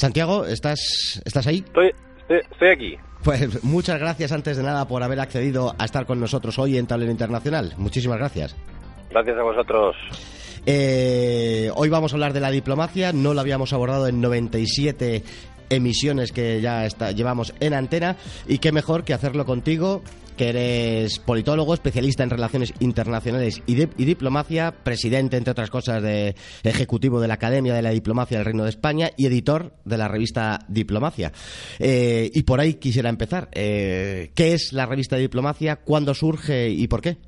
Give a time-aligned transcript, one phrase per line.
[0.00, 1.58] Santiago, ¿estás, ¿estás ahí?
[1.58, 2.96] Estoy, estoy, estoy aquí.
[3.22, 6.86] Pues muchas gracias antes de nada por haber accedido a estar con nosotros hoy en
[6.86, 7.74] Tablero Internacional.
[7.76, 8.56] Muchísimas gracias.
[9.10, 9.94] Gracias a vosotros.
[10.64, 15.22] Eh, hoy vamos a hablar de la diplomacia, no lo habíamos abordado en 97
[15.68, 18.16] emisiones que ya está, llevamos en antena
[18.48, 20.00] y qué mejor que hacerlo contigo
[20.40, 27.20] que eres politólogo, especialista en relaciones internacionales y, diplomacia, presidente, entre otras cosas, de ejecutivo
[27.20, 30.60] de la Academia de la Diplomacia del Reino de España y editor de la revista
[30.66, 31.30] Diplomacia.
[31.78, 33.50] Eh, y por ahí quisiera empezar.
[33.52, 35.76] Eh, ¿Qué es la revista Diplomacia?
[35.76, 37.18] ¿Cuándo surge y por qué?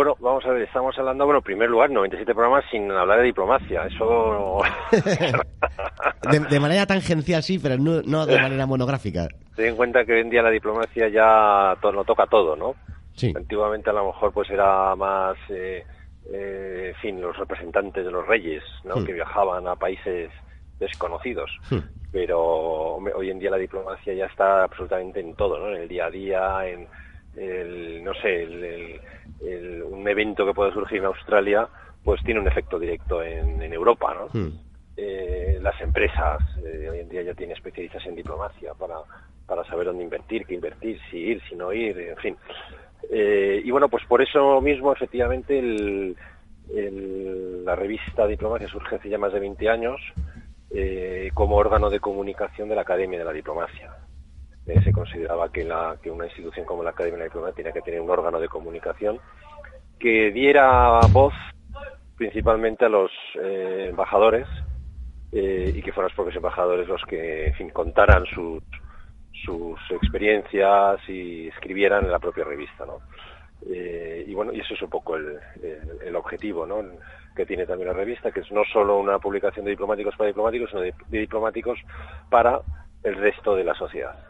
[0.00, 3.24] Bueno, vamos a ver, estamos hablando, bueno, en primer lugar, 97 programas sin hablar de
[3.24, 3.84] diplomacia.
[3.84, 4.62] Eso.
[6.30, 9.28] de, de, manera tangencial, sí, pero no, no, de manera monográfica.
[9.54, 12.76] Ten en cuenta que hoy en día la diplomacia ya todo, lo toca todo, ¿no?
[13.14, 13.34] Sí.
[13.36, 15.84] Antiguamente a lo mejor pues era más, eh,
[16.32, 18.96] eh, en fin, los representantes de los reyes, ¿no?
[18.96, 19.04] Hmm.
[19.04, 20.30] Que viajaban a países
[20.78, 21.50] desconocidos.
[21.68, 21.80] Hmm.
[22.10, 22.40] Pero
[22.94, 25.76] hoy en día la diplomacia ya está absolutamente en todo, ¿no?
[25.76, 26.88] En el día a día, en
[27.36, 31.68] el, no sé, el, un evento que puede surgir en Australia,
[32.04, 34.28] pues tiene un efecto directo en, en Europa, ¿no?
[34.32, 34.52] Hmm.
[34.96, 38.96] Eh, las empresas eh, hoy en día ya tienen especialistas en diplomacia para,
[39.46, 42.36] para saber dónde invertir, qué invertir, si ir, si no ir, en fin.
[43.10, 46.16] Eh, y bueno, pues por eso mismo, efectivamente, el,
[46.74, 50.00] el, la revista Diplomacia surge hace ya más de 20 años
[50.70, 53.90] eh, como órgano de comunicación de la Academia de la Diplomacia.
[54.66, 57.80] Se consideraba que, la, que una institución como la Academia de la Diplomacia tenía que
[57.80, 59.18] tener un órgano de comunicación
[59.98, 61.34] que diera voz
[62.16, 64.46] principalmente a los eh, embajadores
[65.32, 68.62] eh, y que fueran los propios embajadores los que, en fin, contaran sus,
[69.44, 73.00] sus experiencias y escribieran en la propia revista, ¿no?
[73.68, 76.82] Eh, y bueno, y eso es un poco el, el, el objetivo, ¿no?
[77.36, 80.70] que tiene también la revista, que es no solo una publicación de diplomáticos para diplomáticos,
[80.70, 81.78] sino de diplomáticos
[82.28, 82.60] para
[83.02, 84.29] el resto de la sociedad.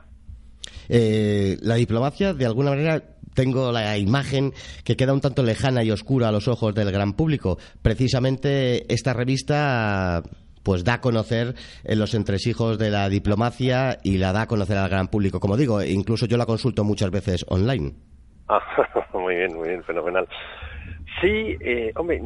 [0.92, 3.00] Eh, la diplomacia, de alguna manera,
[3.34, 4.52] tengo la imagen
[4.84, 7.58] que queda un tanto lejana y oscura a los ojos del gran público.
[7.80, 10.22] Precisamente esta revista
[10.64, 14.76] pues da a conocer en los entresijos de la diplomacia y la da a conocer
[14.76, 15.40] al gran público.
[15.40, 17.92] Como digo, incluso yo la consulto muchas veces online.
[18.48, 18.60] Ah,
[19.14, 20.28] muy bien, muy bien, fenomenal.
[21.20, 22.20] Sí, eh, hombre,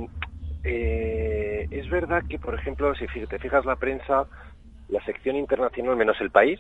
[0.65, 4.27] eh, es verdad que, por ejemplo, si te fijas la prensa,
[4.89, 6.59] la sección internacional menos el país,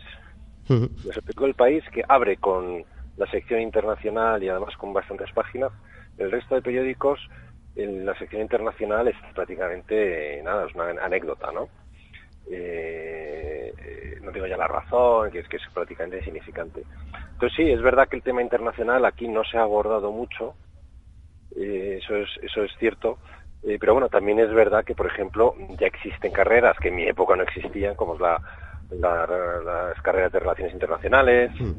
[0.68, 1.04] uh -huh.
[1.04, 2.84] les explico el país que abre con
[3.16, 5.72] la sección internacional y además con bastantes páginas.
[6.18, 7.20] El resto de periódicos,
[7.76, 11.68] en la sección internacional es prácticamente nada, es una anécdota, ¿no?
[12.50, 13.72] Eh,
[14.22, 16.82] no digo ya la razón, que es que es prácticamente insignificante.
[17.32, 20.54] Entonces sí, es verdad que el tema internacional aquí no se ha abordado mucho,
[21.56, 23.18] eh, eso es eso es cierto,
[23.62, 27.04] eh, pero bueno, también es verdad que, por ejemplo, ya existen carreras que en mi
[27.08, 28.40] época no existían, como es la,
[28.90, 29.26] la,
[29.64, 31.72] las carreras de relaciones internacionales, Mm.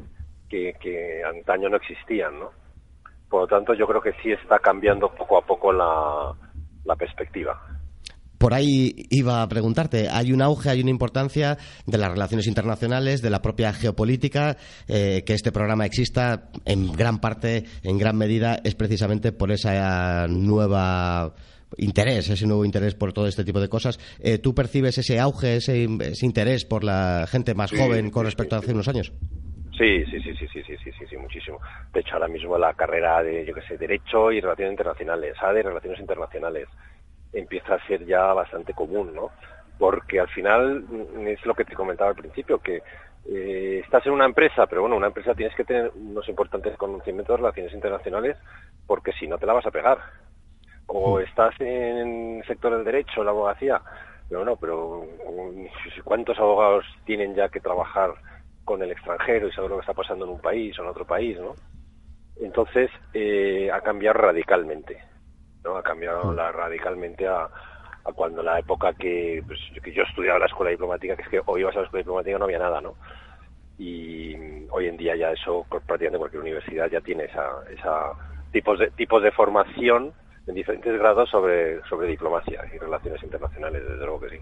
[0.48, 2.50] que, que antaño no existían, ¿no?
[3.28, 6.32] Por lo tanto, yo creo que sí está cambiando poco a poco la,
[6.84, 7.60] la perspectiva.
[8.38, 11.56] Por ahí iba a preguntarte, hay un auge, hay una importancia
[11.86, 14.56] de las relaciones internacionales, de la propia geopolítica,
[14.88, 20.26] eh, que este programa exista en gran parte, en gran medida, es precisamente por esa
[20.28, 21.34] nueva
[21.76, 23.98] interés, ese nuevo interés por todo este tipo de cosas.
[24.20, 28.24] Eh, ¿Tú percibes ese auge, ese, ese, interés por la gente más Sí, joven con
[28.24, 29.12] respecto a hace unos años?
[29.76, 31.60] Sí, sí, sí, sí, sí, sí, sí, sí, sí, muchísimo.
[31.92, 35.62] De hecho, ahora mismo la carrera de, yo qué sé, Derecho y Relaciones Internacionales, ADE,
[35.62, 36.68] Relaciones Internacionales,
[37.32, 39.30] empieza a ser ya bastante común, ¿no?
[39.78, 42.82] Porque al final mm, es lo que te comentaba al principio, que
[43.28, 47.34] eh, estás en una empresa, pero bueno, una empresa tienes que tener unos importantes conocimientos
[47.34, 48.36] de relaciones internacionales
[48.86, 49.98] porque si no te la vas a pegar.
[50.86, 53.80] O estás en el sector del derecho, la abogacía,
[54.28, 58.14] pero no, pero mm, ¿cuántos abogados tienen ya que trabajar
[58.64, 61.06] con el extranjero y saber lo que está pasando en un país o en otro
[61.06, 61.54] país, ¿no?
[62.40, 64.98] Entonces, eh, ha cambiado radicalmente,
[65.64, 65.76] ¿no?
[65.76, 70.46] Ha cambiado la, radicalmente a, a cuando la época que, pues, que yo estudiaba la
[70.46, 72.94] escuela diplomática, que es que o ibas a la escuela diplomática no había nada, ¿no?
[73.78, 74.34] Y
[74.70, 78.12] hoy en día ya eso, prácticamente cualquier universidad ya tiene esa, esa
[78.52, 80.12] tipos de, tipos de formación
[80.46, 84.36] en diferentes grados sobre, sobre diplomacia y relaciones internacionales, desde luego que sí.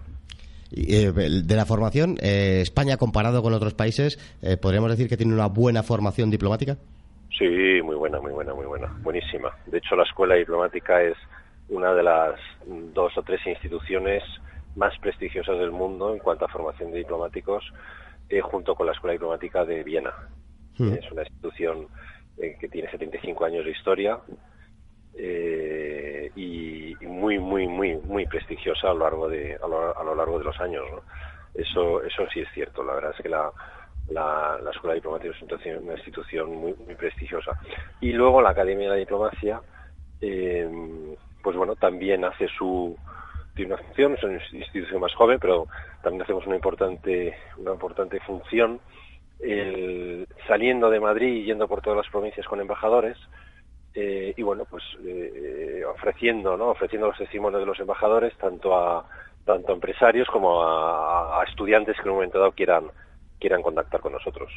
[0.71, 5.33] Eh, de la formación, eh, España comparado con otros países, eh, ¿podríamos decir que tiene
[5.33, 6.77] una buena formación diplomática?
[7.37, 9.51] Sí, muy buena, muy buena, muy buena, buenísima.
[9.67, 11.17] De hecho, la escuela diplomática es
[11.69, 12.39] una de las
[12.93, 14.23] dos o tres instituciones
[14.75, 17.63] más prestigiosas del mundo en cuanto a formación de diplomáticos,
[18.43, 20.11] junto con la Escuela Diplomática de Viena.
[20.77, 20.93] Hmm.
[20.93, 21.87] Es una institución
[22.37, 24.19] que tiene 75 años de historia,
[25.17, 30.45] eh, y, muy muy muy muy prestigiosa a lo largo de a lo, largo de
[30.45, 30.83] los años
[31.53, 33.51] eso eso sí es cierto la verdad es que la
[34.09, 35.41] la, escuela diplomática es
[35.81, 37.59] una institución, muy, muy prestigiosa.
[38.01, 39.61] Y luego la academia de la diplomacia
[40.21, 40.69] eh,
[41.41, 42.97] pues bueno también hace su
[43.55, 45.67] tiene una función es una institución más joven pero
[46.01, 48.79] también hacemos una importante una importante función
[50.47, 53.17] saliendo de Madrid y yendo por todas las provincias con embajadores
[53.95, 56.71] eh, y bueno, pues eh, ofreciendo, ¿no?
[56.71, 59.05] Ofreciendo los testimonios de los embajadores tanto a
[59.45, 62.85] tanto empresarios como a, estudiantes que en un momento dado quieran
[63.39, 64.49] quieran contactar con nosotros.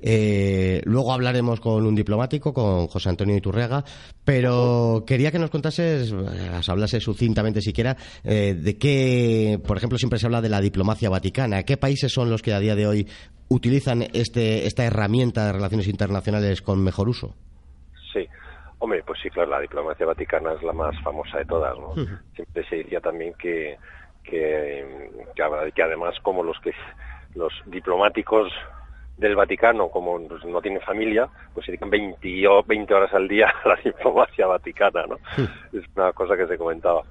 [0.00, 3.82] Eh, luego hablaremos con un diplomático, con José Antonio Iturrega,
[4.24, 6.14] pero quería que nos contases,
[6.68, 11.64] hablase sucintamente siquiera, de qué, por ejemplo, siempre se habla de la diplomacia vaticana.
[11.64, 13.08] ¿Qué países son los que a día de hoy
[13.48, 17.34] utilizan este, esta herramienta de relaciones internacionales con mejor uso?
[18.12, 18.28] Sí.
[18.82, 21.94] Hombre, pues sí, claro, la diplomacia vaticana es la más famosa de todas, ¿no?
[22.34, 23.78] Siempre se decía también que,
[24.24, 26.72] que, que, además como los que
[27.36, 28.52] los diplomáticos
[29.16, 32.28] del Vaticano, como pues, no tienen familia, pues se dedican 20,
[32.66, 35.16] 20 horas al día a la diplomacia vaticana, ¿no?
[35.72, 37.02] Es una cosa que se comentaba.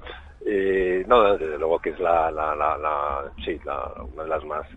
[0.46, 4.44] Eh, no, desde luego que es la, la, la, la sí, la, una de las
[4.44, 4.68] más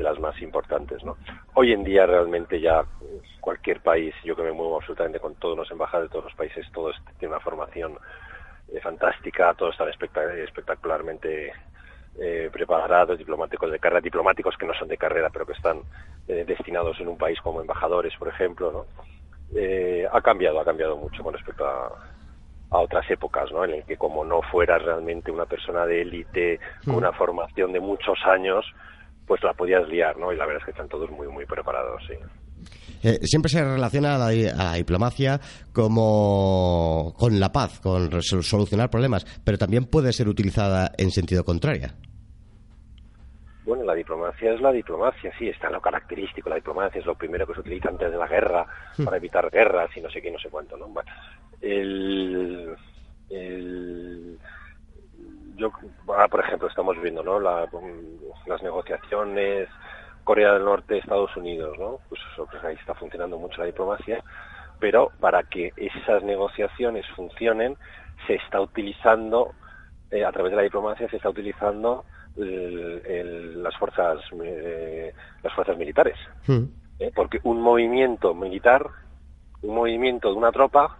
[0.00, 1.04] de las más importantes.
[1.04, 1.18] ¿no?
[1.54, 2.82] Hoy en día realmente ya
[3.40, 6.66] cualquier país, yo que me muevo absolutamente con todos los embajadas de todos los países,
[6.72, 7.98] todos tienen una formación
[8.72, 11.52] eh, fantástica, todos están espectacularmente
[12.18, 15.82] eh, preparados, diplomáticos de carrera, diplomáticos que no son de carrera, pero que están
[16.28, 19.10] eh, destinados en un país como embajadores, por ejemplo, ¿no?
[20.12, 21.92] ha cambiado, ha cambiado mucho con respecto a,
[22.70, 23.64] a otras épocas, ¿no?
[23.64, 26.98] En el que como no fueras realmente una persona de élite con mm.
[26.98, 28.64] una formación de muchos años,
[29.30, 30.32] pues la podías liar, ¿no?
[30.32, 32.14] Y la verdad es que están todos muy, muy preparados, sí.
[33.04, 35.40] Eh, siempre se relaciona a la, diplomacia
[35.72, 41.90] como con la paz, con solucionar problemas, pero también puede ser utilizada en sentido contrario.
[43.64, 46.50] Bueno, la diplomacia es la diplomacia, sí, está en lo característico.
[46.50, 48.66] La diplomacia es lo primero que se utiliza antes de la guerra,
[48.98, 49.04] hmm.
[49.04, 50.88] para evitar guerras y no sé qué, no sé cuánto, ¿no?
[50.88, 51.08] Bueno,
[51.60, 52.74] el,
[53.30, 54.40] el
[55.60, 55.70] yo,
[56.16, 57.38] ah, por ejemplo, estamos viendo ¿no?
[57.38, 59.68] las negociaciones
[60.24, 61.98] Corea del Norte, Estados Unidos, ¿no?
[62.08, 64.22] Pues, pues, ahí está funcionando mucho la diplomacia,
[64.78, 67.76] pero para que esas negociaciones funcionen
[68.26, 69.52] se está utilizando
[70.10, 72.04] eh, a través de la diplomacia se está utilizando
[72.36, 75.12] las fuerzas eh,
[75.42, 76.16] las fuerzas militares,
[76.46, 76.64] hmm.
[77.00, 77.10] ¿eh?
[77.14, 78.86] porque un movimiento militar,
[79.62, 80.96] un movimiento de una tropa,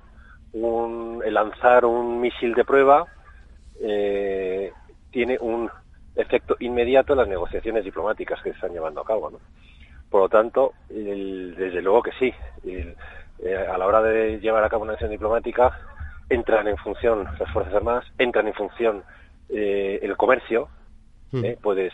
[0.52, 3.06] un, el lanzar un misil de prueba
[3.80, 4.72] eh,
[5.10, 5.70] tiene un
[6.16, 9.30] efecto inmediato en las negociaciones diplomáticas que se están llevando a cabo.
[9.30, 9.38] ¿no?
[10.08, 12.34] Por lo tanto, desde luego que sí.
[13.42, 15.78] Eh, a la hora de llevar a cabo una acción diplomática,
[16.28, 19.02] entran en función las Fuerzas Armadas, entran en función
[19.48, 20.68] eh, el comercio.
[21.32, 21.56] ¿eh?
[21.62, 21.92] Puedes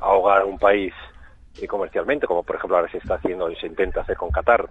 [0.00, 0.94] ahogar un país
[1.68, 4.68] comercialmente, como por ejemplo ahora se está haciendo y se intenta hacer con Qatar,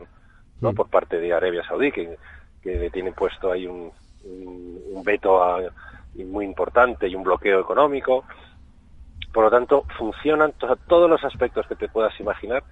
[0.62, 0.72] ¿no?
[0.72, 0.76] Hmm.
[0.76, 2.18] por parte de Arabia Saudí, que,
[2.62, 3.92] que tiene puesto ahí un,
[4.26, 5.62] un veto a,
[6.16, 8.24] muy importante y un bloqueo económico.
[9.34, 10.54] Por lo tanto, funcionan
[10.88, 12.64] todos los aspectos que te puedas imaginar,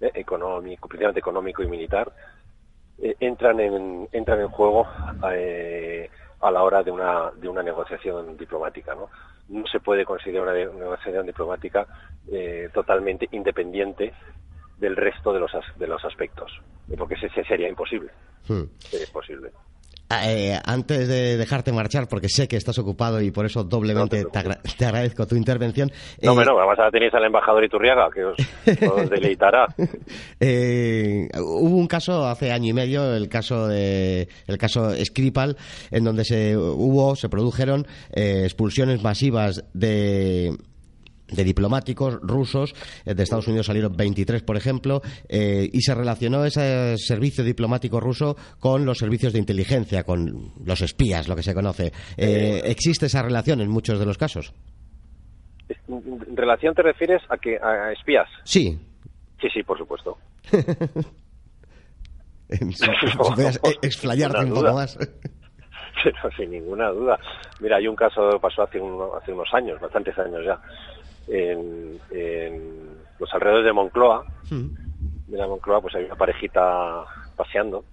[0.00, 2.10] eh, económico, principalmente económico y militar,
[2.98, 4.86] eh, entran, en, entran en juego
[5.30, 6.10] eh,
[6.40, 8.94] a la hora de una, de una negociación diplomática.
[8.94, 9.10] ¿no?
[9.48, 11.86] no se puede considerar una, negociación diplomática
[12.72, 14.14] totalmente independiente
[14.78, 16.50] del resto de los, de los aspectos,
[16.96, 18.10] porque ese sería imposible.
[18.48, 18.64] Hmm.
[18.78, 19.50] Sería imposible.
[20.24, 24.84] Eh, antes de dejarte marchar, porque sé que estás ocupado y por eso doblemente te,
[24.84, 25.90] agradezco tu intervención.
[26.20, 28.36] No, pero vamos a tener al embajador Iturriaga, que os,
[29.10, 29.66] deleitará.
[30.40, 35.56] Eh, hubo un caso hace año y medio, el caso de, el caso Skripal,
[35.90, 40.56] en donde se hubo, se produjeron eh, expulsiones masivas de
[41.30, 46.44] de diplomáticos rusos, eh, de Estados Unidos salieron 23, por ejemplo, eh, y se relacionó
[46.44, 51.54] ese servicio diplomático ruso con los servicios de inteligencia, con los espías, lo que se
[51.54, 51.92] conoce.
[52.16, 54.52] Eh, ¿Existe esa relación en muchos de los casos?
[56.34, 58.28] ¿Relación te refieres a que a espías?
[58.44, 58.78] Sí.
[59.40, 60.18] Sí, sí, por supuesto.
[62.50, 62.84] si,
[63.82, 64.98] explayarte un poco más.
[66.02, 67.18] pero sin ninguna duda.
[67.60, 70.60] Mira, hay un caso que pasó hace, hace unos años, bastantes años ya,
[71.30, 72.00] en,
[73.18, 74.26] los alrededores de Moncloa.
[74.50, 77.04] De la Moncloa, pues hay una parejita
[77.36, 77.84] paseando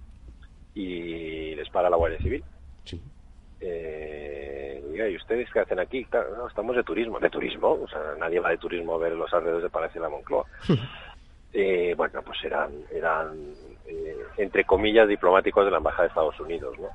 [0.74, 2.42] y les para la Guardia Civil.
[2.84, 3.00] Sí.
[3.60, 6.06] Eh, ¿y ustedes qué hacen aquí?
[6.12, 7.20] no, estamos de turismo.
[7.20, 7.78] ¿De turismo?
[7.82, 10.44] O sea, nadie va de turismo a ver los alrededores de Palacio de la Moncloa.
[11.52, 13.54] eh, bueno, pues eran, eran
[13.86, 16.88] eh, entre comillas, diplomáticos de la Embajada de Estados Unidos, ¿no?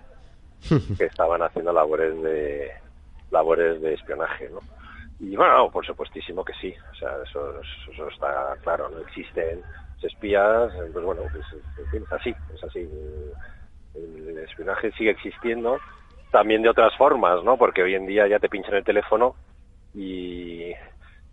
[0.98, 2.72] que estaban haciendo labores de
[3.32, 4.60] labores de espionaje, ¿no?
[5.20, 9.62] Y bueno, por supuestísimo que sí, o sea, eso, eso está claro, no existen
[10.06, 11.46] espías, pues bueno, pues,
[11.94, 12.90] es así, es así.
[13.96, 15.78] El espionaje sigue existiendo,
[16.32, 17.58] también de otras formas, ¿no?
[17.58, 19.36] Porque hoy en día ya te pinchan el teléfono
[19.94, 20.72] y,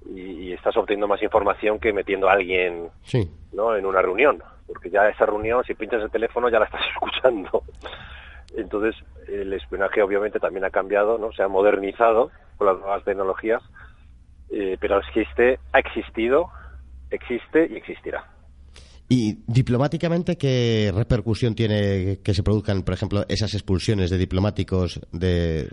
[0.07, 2.91] y, estás obteniendo más información que metiendo a alguien,
[3.53, 3.77] ¿no?
[3.77, 7.65] En una reunión, porque ya esa reunión, si pinchas el teléfono, ya la estás escuchando.
[8.57, 8.95] Entonces,
[9.29, 11.33] el espionaje obviamente también ha cambiado, ¿no?
[11.33, 13.63] Se ha modernizado con las nuevas tecnologías,
[14.51, 16.51] eh, pero existe, ha existido,
[17.11, 18.25] existe y existirá.
[19.13, 25.69] ¿Y diplomáticamente qué repercusión tiene que se produzcan, por ejemplo, esas expulsiones de diplomáticos de,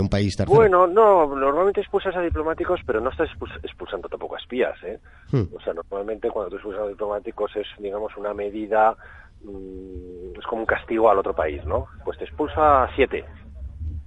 [0.00, 0.56] un país tercero?
[0.56, 3.28] Bueno, no, normalmente expulsas a diplomáticos, pero no estás
[3.62, 4.74] expulsando tampoco a espías.
[4.82, 4.98] ¿eh?
[5.30, 5.44] Hmm.
[5.54, 8.96] O sea, normalmente cuando tú expulsas a diplomáticos es, digamos, una medida,
[9.44, 11.86] mm, es como un castigo al otro país, ¿no?
[12.04, 13.24] Pues te expulsa a siete.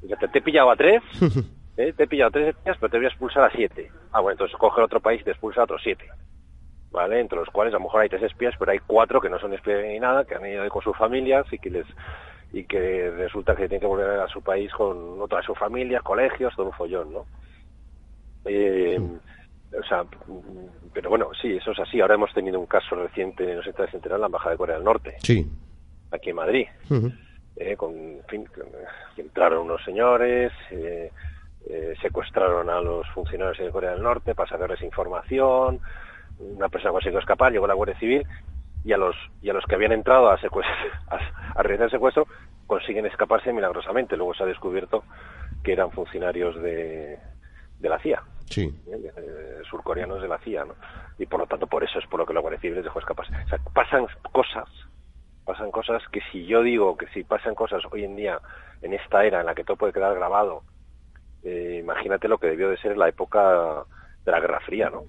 [0.08, 1.01] Te, te he pillado a tres,
[1.77, 1.94] ¿eh?
[1.94, 3.92] te he pillado a tres espías, pero te voy a expulsar a siete.
[4.12, 6.06] Ah, bueno, entonces coge otro país y te expulsa a otros siete.
[6.96, 7.20] ¿vale?
[7.20, 9.54] Entre los cuales a lo mejor hay tres espías, pero hay cuatro que no son
[9.54, 11.86] espías ni nada, que han ido con sus familias y que les
[12.54, 16.01] y que resulta que tienen que volver a su país con otra de sus familias,
[16.04, 17.25] colegios, todo un follón, ¿no?
[18.46, 18.98] Eh,
[19.77, 20.06] o sea,
[20.94, 22.00] pero bueno, sí, eso es así.
[22.00, 24.75] Ahora hemos tenido un caso reciente, no sé si te en la Embajada de Corea
[24.75, 25.15] del Norte.
[25.22, 25.46] Sí.
[26.15, 26.67] Aquí en Madrid.
[27.55, 28.48] eh, con, en fin,
[29.17, 31.12] entraron unos señores, eh,
[31.67, 35.79] eh, secuestraron a los funcionarios de Corea del Norte para sacarles información,
[36.39, 38.27] una persona consiguió escapar, llegó la Guardia Civil
[38.84, 42.27] y a los y a los que habían entrado a, a, realizar el secuestro
[42.67, 44.17] consiguen escaparse milagrosamente.
[44.17, 45.03] Luego se ha descubierto
[45.63, 47.17] que eran funcionarios de,
[47.79, 48.74] de la CIA, sí.
[48.88, 49.62] ¿Eh?
[49.69, 50.75] surcoreanos de la CIA, ¿no?
[51.17, 53.00] Y por lo tanto, por eso es por lo que la Guardia Civil les dejó
[53.00, 53.34] escaparse.
[53.45, 54.67] O sea, pasan cosas,
[55.45, 58.39] pasan cosas que si yo digo que si pasan cosas hoy en día,
[58.81, 60.63] en esta era en la que todo puede quedar grabado,
[61.43, 63.85] eh, imagínate lo que debió de ser la época
[64.25, 65.03] de la Guerra Fría, ¿no?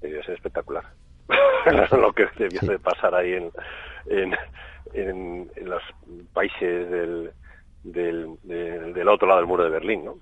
[0.00, 0.84] debió ser espectacular.
[1.96, 3.50] lo que debió de pasar ahí en,
[4.06, 4.34] en,
[4.92, 5.82] en, los
[6.32, 7.30] países del,
[7.82, 10.16] del, del, otro lado del muro de Berlín, ¿no?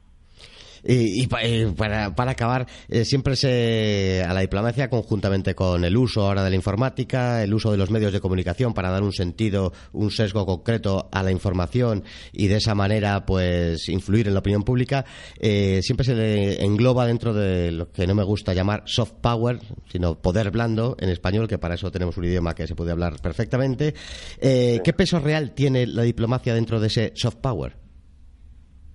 [0.85, 6.27] Y, eh, para, para, acabar, eh, siempre se a la diplomacia conjuntamente con el uso
[6.27, 9.73] ahora de la informática, el uso de los medios de comunicación para dar un sentido,
[9.93, 14.65] un sesgo concreto a la información y de esa manera pues influir en la opinión
[14.65, 15.05] pública,
[15.39, 19.61] eh, siempre se engloba dentro de lo que no me gusta llamar soft power,
[19.91, 23.21] sino poder blando en español, que para eso tenemos un idioma que se puede hablar
[23.21, 23.95] perfectamente.
[24.41, 27.82] ¿Qué peso real tiene la diplomacia dentro de ese soft power?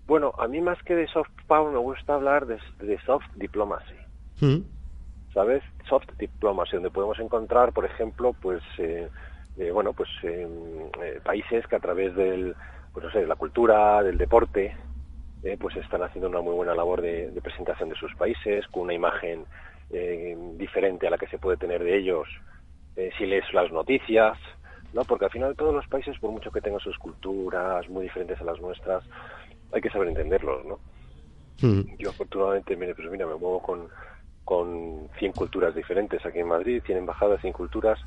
[0.08, 2.60] Bueno, a mí más que de soft power me gusta hablar de,
[3.06, 3.96] soft diplomacy.
[4.40, 4.60] Mm.
[5.34, 5.62] ¿Sabes?
[5.88, 9.10] Soft diplomacy, donde podemos encontrar, por ejemplo, pues, eh,
[9.58, 12.56] eh, bueno, pues eh, países que a través del,
[12.94, 14.76] pues no sé, de la cultura, del deporte,
[15.60, 19.46] pues están haciendo una muy buena labor de, presentación de sus países, con una imagen
[20.58, 22.28] diferente a la que se puede tener de ellos
[23.18, 24.38] si lees las noticias,
[24.94, 25.06] ¿no?
[25.06, 28.44] Porque al final todos los países, por mucho que tengan sus culturas muy diferentes a
[28.44, 29.06] las nuestras,
[29.72, 30.80] hay que saber entenderlos, ¿no?
[31.62, 31.98] Mm.
[31.98, 33.88] Yo afortunadamente, mire, pues mira, me muevo con,
[34.44, 38.00] con 100 culturas diferentes aquí en Madrid, 100 embajadas, 100 culturas,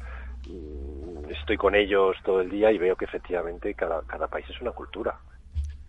[0.48, 4.60] mm, estoy con ellos todo el día y veo que efectivamente cada, cada país es
[4.60, 5.18] una cultura.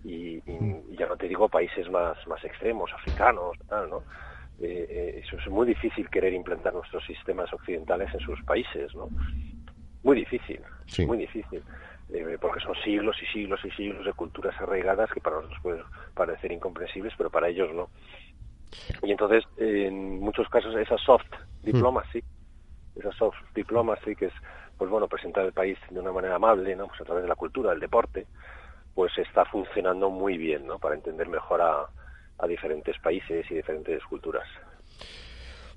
[0.04, 0.96] Y, mm.
[0.98, 4.04] ya no te digo países más, más extremos, africanos, tal, ¿no?
[4.60, 9.10] Eh, eh, eso es muy difícil querer implantar nuestros sistemas occidentales en sus países, ¿no?
[10.04, 10.62] Muy difícil,
[11.08, 11.64] muy difícil.
[12.14, 15.84] Eh, porque son siglos y siglos y siglos de culturas arraigadas que para nosotros pueden
[16.14, 17.90] parecer incomprensibles, pero para ellos no.
[19.02, 22.22] Y entonces, en muchos casos, esa soft diplomacy,
[22.96, 24.34] esa soft diplomacy, que es,
[24.78, 26.88] pues bueno, presentar el país de una manera amable, ¿no?
[26.88, 28.28] Pues a través de la cultura, del deporte,
[28.94, 30.80] pues está funcionando muy bien, ¿no?
[30.80, 31.88] Para entender mejor a,
[32.40, 34.48] a diferentes países y diferentes culturas.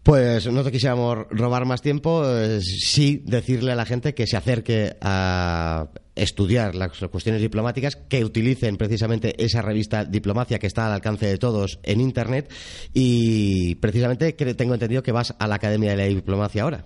[0.05, 4.37] Pues no te quisiéramos robar más tiempo, eh, sí decirle a la gente que se
[4.37, 10.93] acerque a estudiar las cuestiones diplomáticas, que utilicen precisamente esa revista Diplomacia que está al
[10.93, 12.53] alcance de todos en Internet.
[12.93, 16.85] Y precisamente que tengo entendido que vas a la Academia de la Diplomacia ahora.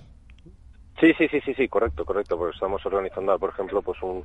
[1.00, 4.24] Sí, sí, sí, sí, sí, correcto, correcto, porque estamos organizando, por ejemplo, pues un,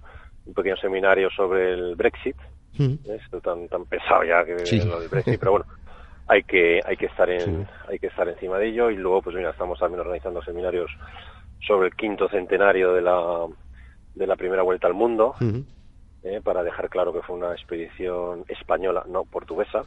[0.53, 2.35] pequeño seminario sobre el Brexit,
[2.77, 5.65] esto tan tan pesado ya que lo del Brexit, pero bueno,
[6.27, 8.89] hay que hay que estar en hay que estar encima de ello.
[8.89, 10.91] Y luego pues mira, estamos también organizando seminarios
[11.65, 13.47] sobre el quinto centenario de la
[14.15, 15.35] de la primera vuelta al mundo.
[16.25, 19.81] Eh, para dejar claro que fue una expedición española, no portuguesa,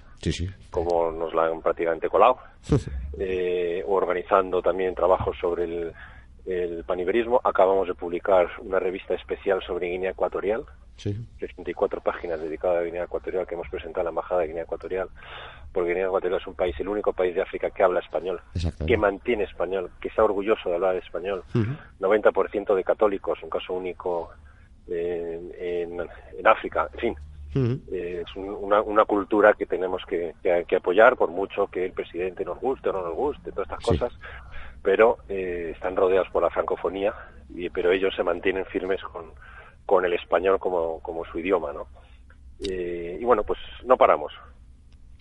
[0.70, 2.36] como nos la han prácticamente colado,
[3.18, 5.92] eh, organizando también trabajos sobre el,
[6.46, 7.40] el paniverismo.
[7.44, 10.64] Acabamos de publicar una revista especial sobre Guinea Ecuatorial,
[10.96, 11.16] sí.
[11.40, 15.08] 64 páginas dedicadas a Guinea Ecuatorial que hemos presentado a la Embajada de Guinea Ecuatorial,
[15.72, 18.40] porque Guinea Ecuatorial es un país, el único país de África que habla español,
[18.86, 21.42] que mantiene español, que está orgulloso de hablar español.
[22.00, 24.30] 90% de católicos, un caso único
[24.88, 27.16] en, en, África, en fin.
[27.90, 32.44] Eh, es una, una, cultura que tenemos que, que, apoyar por mucho que el presidente
[32.44, 34.12] nos guste o no nos guste, todas estas cosas
[34.86, 37.12] pero eh, están rodeados por la francofonía,
[37.52, 39.32] y, pero ellos se mantienen firmes con,
[39.84, 41.88] con el español como, como su idioma, ¿no?
[42.60, 44.32] Eh, y bueno, pues no paramos.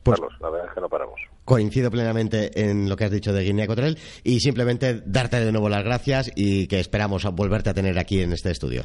[0.04, 1.20] Pues, Carlos, la verdad es que no paramos.
[1.46, 5.68] Coincido plenamente en lo que has dicho de Guinea Ecuatorial y simplemente darte de nuevo
[5.68, 8.84] las gracias y que esperamos volverte a tener aquí en este estudio.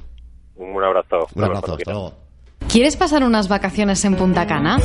[0.56, 1.26] Un abrazo.
[1.34, 2.29] Un abrazo, hasta luego.
[2.72, 4.78] ¿Quieres pasar unas vacaciones en Punta Cana?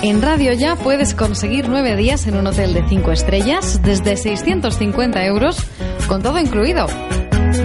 [0.00, 5.24] En Radio Ya puedes conseguir nueve días en un hotel de cinco estrellas desde 650
[5.26, 5.66] euros,
[6.06, 6.86] con todo incluido.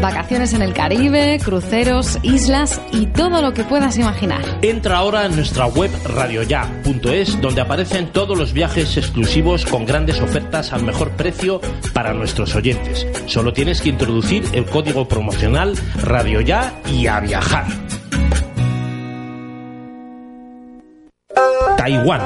[0.01, 4.41] Vacaciones en el Caribe, cruceros, islas y todo lo que puedas imaginar.
[4.63, 10.73] Entra ahora en nuestra web radioya.es donde aparecen todos los viajes exclusivos con grandes ofertas
[10.73, 11.61] al mejor precio
[11.93, 13.05] para nuestros oyentes.
[13.27, 17.67] Solo tienes que introducir el código promocional radioya y a viajar.
[21.87, 22.21] Taiwán.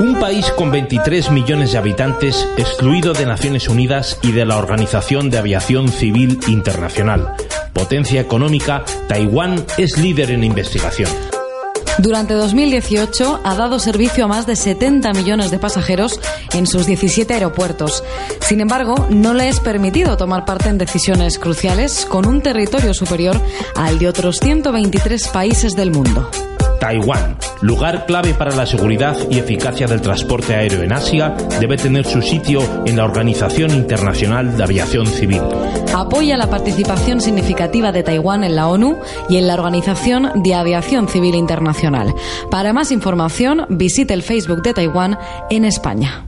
[0.00, 5.30] Un país con 23 millones de habitantes, excluido de Naciones Unidas y de la Organización
[5.30, 7.36] de Aviación Civil Internacional.
[7.72, 11.08] Potencia económica, Taiwán es líder en investigación.
[11.98, 16.18] Durante 2018 ha dado servicio a más de 70 millones de pasajeros
[16.52, 18.02] en sus 17 aeropuertos.
[18.40, 23.40] Sin embargo, no le es permitido tomar parte en decisiones cruciales con un territorio superior
[23.76, 26.28] al de otros 123 países del mundo.
[26.84, 32.04] Taiwán, lugar clave para la seguridad y eficacia del transporte aéreo en Asia, debe tener
[32.04, 35.40] su sitio en la Organización Internacional de Aviación Civil.
[35.94, 38.98] Apoya la participación significativa de Taiwán en la ONU
[39.30, 42.14] y en la Organización de Aviación Civil Internacional.
[42.50, 45.16] Para más información, visite el Facebook de Taiwán
[45.48, 46.26] en España.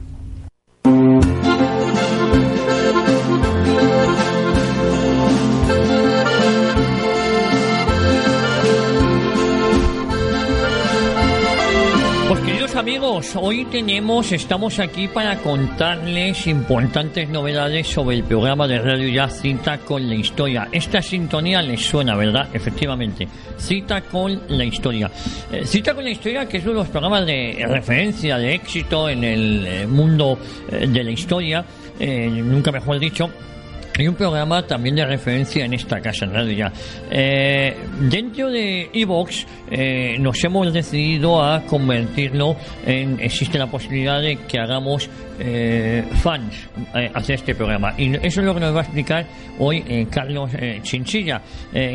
[12.77, 19.31] Amigos, hoy tenemos, estamos aquí para contarles importantes novedades sobre el programa de Radio Ya
[19.31, 20.69] Cita con la Historia.
[20.71, 22.49] Esta sintonía les suena, ¿verdad?
[22.53, 25.11] Efectivamente, Cita con la Historia.
[25.51, 29.09] Eh, cita con la Historia, que es uno de los programas de referencia, de éxito
[29.09, 30.39] en el eh, mundo
[30.71, 31.65] eh, de la historia,
[31.99, 33.31] nunca mejor dicho,
[33.99, 36.73] hay un programa también de referencia en esta casa en ya.
[37.11, 43.19] Eh, dentro de Evox eh, nos hemos decidido a convertirlo en.
[43.21, 47.95] Existe la posibilidad de que hagamos eh, fans eh, hacer este programa.
[47.97, 49.27] Y eso es lo que nos va a explicar
[49.59, 50.51] hoy Carlos
[50.83, 51.41] Chinchilla.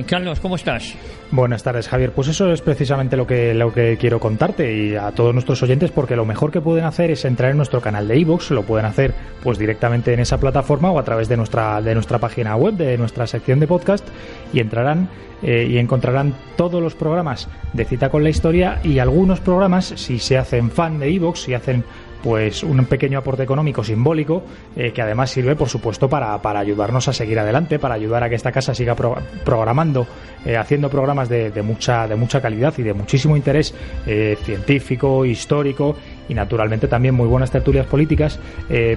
[0.08, 0.96] Carlos, ¿cómo estás?
[1.32, 2.12] Buenas tardes, Javier.
[2.12, 5.90] Pues eso es precisamente lo que, lo que quiero contarte y a todos nuestros oyentes,
[5.90, 8.86] porque lo mejor que pueden hacer es entrar en nuestro canal de iVoox, lo pueden
[8.86, 12.76] hacer pues directamente en esa plataforma o a través de nuestra, de nuestra página web,
[12.76, 14.08] de nuestra sección de podcast,
[14.54, 15.10] y entrarán
[15.44, 20.38] y encontrarán todos los programas de cita con la historia y algunos programas, si se
[20.38, 21.84] hacen fan de iVoox, si hacen
[22.22, 24.44] pues un pequeño aporte económico simbólico
[24.76, 28.30] eh, que además sirve por supuesto para, para, ayudarnos a seguir adelante para ayudar a
[28.30, 28.96] que esta casa siga
[29.44, 30.06] programando
[30.46, 33.74] eh, haciendo programas de, de, mucha de mucha calidad y de muchísimo interés
[34.06, 35.96] eh, científico histórico
[36.30, 38.40] y naturalmente también muy buenas tertulias políticas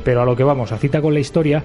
[0.04, 1.62] pero a lo que vamos a cita con la historia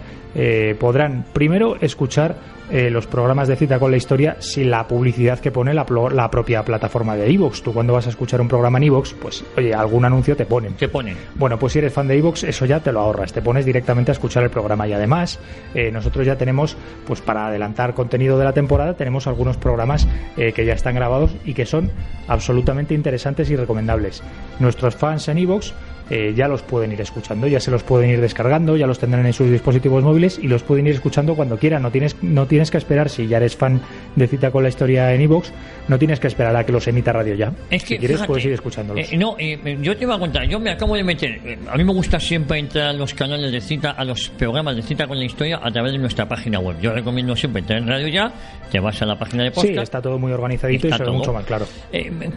[0.80, 2.36] podrán primero escuchar
[2.70, 6.30] eh, los programas de cita con la historia sin la publicidad que pone la, la
[6.30, 7.64] propia plataforma de Evox.
[7.64, 10.74] Tú cuando vas a escuchar un programa en Evox, pues oye, algún anuncio te ponen.
[10.76, 11.18] ¿Qué ponen?
[11.36, 13.34] Bueno, pues si eres fan de Evox, eso ya te lo ahorras.
[13.34, 15.40] Te pones directamente a escuchar el programa y además
[15.74, 20.54] eh, nosotros ya tenemos, pues para adelantar contenido de la temporada, tenemos algunos programas eh,
[20.54, 21.92] que ya están grabados y que son
[22.28, 24.22] absolutamente interesantes y recomendables.
[24.60, 25.74] Nuestros fans en Evox
[26.10, 29.26] eh, ya los pueden ir escuchando, ya se los pueden ir descargando, ya los tendrán
[29.26, 31.82] en sus dispositivos móviles y los pueden ir escuchando cuando quieran.
[31.82, 33.82] No tienes, no tienes que esperar, si ya eres fan
[34.16, 35.52] de Cita con la Historia en iVoox,
[35.88, 37.54] no tienes que esperar a que los emita Radio Ya.
[37.70, 39.12] Es que, si quieres, fíjate, puedes ir escuchándolos.
[39.12, 41.40] eh, no, eh, yo te iba a contar, yo me acabo de meter.
[41.72, 44.82] a mí me gusta siempre entrar a los canales de cita, a los programas de
[44.82, 46.78] cita con la historia a través de nuestra página web.
[46.82, 48.32] Yo recomiendo siempre entrar en Radio Ya,
[48.72, 49.80] te vas a la página de Sí, podcast.
[49.84, 51.66] está todo muy organizadito y se ve mucho más claro.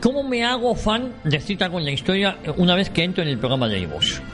[0.00, 3.38] ¿Cómo me hago fan de cita con la historia una vez que entro en el
[3.38, 3.61] programa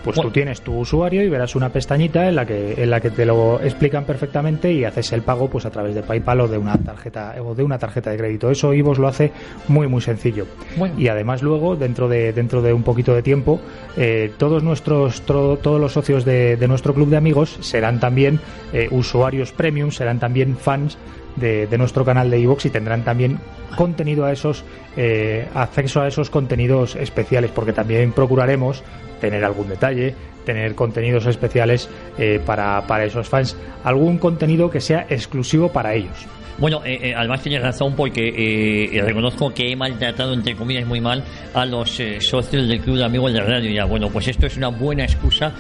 [0.04, 3.00] Pues Bueno, tú tienes tu usuario y verás una pestañita en la que en la
[3.00, 6.48] que te lo explican perfectamente y haces el pago pues a través de PayPal o
[6.48, 8.50] de una tarjeta o de una tarjeta de crédito.
[8.50, 9.32] Eso Ivos lo hace
[9.68, 10.46] muy muy sencillo.
[10.76, 10.94] Bueno.
[10.98, 13.60] Y además luego dentro de dentro de un poquito de tiempo
[13.96, 18.40] eh, todos nuestros tro- todos los socios de, de nuestro club de amigos serán también
[18.72, 20.96] eh, usuarios premium, serán también fans
[21.36, 23.38] de, de nuestro canal de iVoox y tendrán también
[23.76, 24.64] contenido a esos
[24.96, 28.82] eh, acceso a esos contenidos especiales porque también procuraremos
[29.20, 30.14] tener algún detalle
[30.48, 36.26] tener contenidos especiales eh, para, para esos fans algún contenido que sea exclusivo para ellos
[36.58, 40.86] Bueno, eh, eh, además tienes razón porque eh, eh, reconozco que he maltratado, entre comillas,
[40.86, 41.22] muy mal
[41.54, 43.84] a los socios del Club de Amigos de Radio Ya.
[43.84, 45.52] Bueno, pues esto es una buena excusa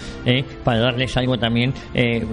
[0.64, 1.72] para darles algo también,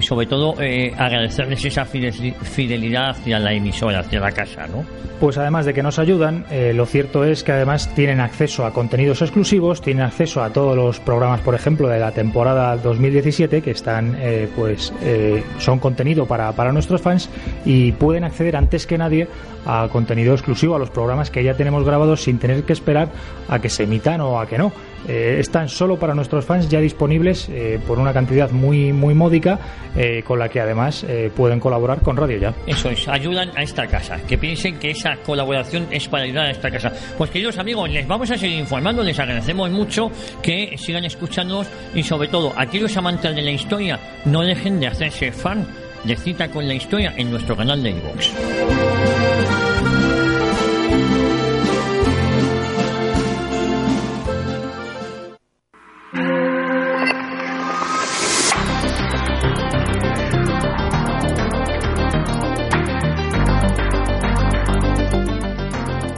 [0.01, 0.55] sobre todo
[0.97, 4.83] agradecerles esa fidel- fidelidad hacia la emisora, hacia la casa, ¿no?
[5.19, 9.21] Pues además de que nos ayudan, lo cierto es que además tienen acceso a contenidos
[9.21, 14.15] exclusivos, tienen acceso a todos los programas, por ejemplo, de la temporada 2017, que están,
[14.19, 17.29] eh, pues, eh, son contenido para, para nuestros fans
[17.65, 19.27] y pueden acceder antes que nadie
[19.65, 23.09] a contenido exclusivo, a los programas que ya tenemos grabados sin tener que esperar
[23.47, 24.71] a que se emitan o a que no.
[25.07, 29.59] Eh, están solo para nuestros fans ya disponibles eh, por una cantidad muy muy módica
[29.95, 32.53] eh, con la que además eh, pueden colaborar con Radio Ya.
[32.65, 34.19] Eso es, ayudan a esta casa.
[34.27, 36.91] Que piensen que esa colaboración es para ayudar a esta casa.
[37.17, 42.03] Pues queridos amigos, les vamos a seguir informando, les agradecemos mucho que sigan escuchándonos y
[42.03, 45.67] sobre todo, aquellos amantes de la historia, no dejen de hacerse fan
[46.05, 48.29] de cita con la historia en nuestro canal de iVoox.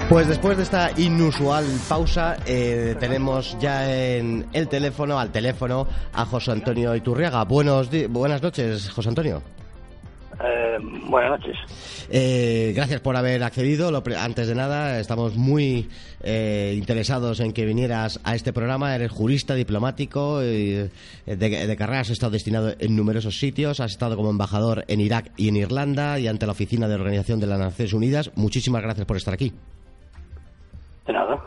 [0.09, 6.25] Pues después de esta inusual pausa, eh, tenemos ya en el teléfono, al teléfono, a
[6.25, 7.43] José Antonio Iturriaga.
[7.43, 9.43] Buenos buenas noches, José Antonio.
[10.43, 10.77] Eh,
[11.09, 11.57] buenas noches.
[12.09, 13.91] Eh, gracias por haber accedido.
[13.91, 15.89] Lo antes de nada, estamos muy
[16.21, 18.93] eh, interesados en que vinieras a este programa.
[18.93, 20.89] Eres jurista, diplomático, eh,
[21.25, 23.79] de, de carrera has estado destinado en numerosos sitios.
[23.79, 27.39] Has estado como embajador en Irak y en Irlanda y ante la Oficina de Organización
[27.39, 28.31] de las Naciones Unidas.
[28.35, 29.53] Muchísimas gracias por estar aquí.
[31.05, 31.41] De nada.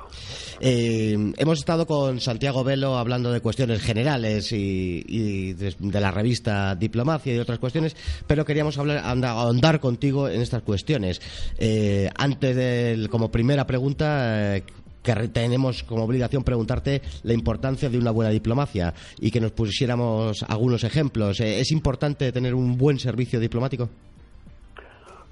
[0.61, 6.11] Eh, hemos estado con Santiago Velo hablando de cuestiones generales y, y de, de la
[6.11, 7.97] revista Diplomacia y otras cuestiones,
[8.27, 11.21] pero queríamos hablar, ahondar contigo en estas cuestiones.
[11.59, 14.65] Eh, antes de, como primera pregunta, eh,
[15.03, 20.43] que tenemos como obligación preguntarte la importancia de una buena diplomacia y que nos pusiéramos
[20.43, 21.41] algunos ejemplos.
[21.41, 23.89] Eh, ¿Es importante tener un buen servicio diplomático?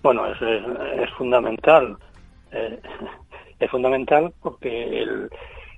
[0.03, 1.97] Bueno, es, es, es fundamental.
[2.51, 2.81] Eh,
[3.59, 5.31] es fundamental porque el,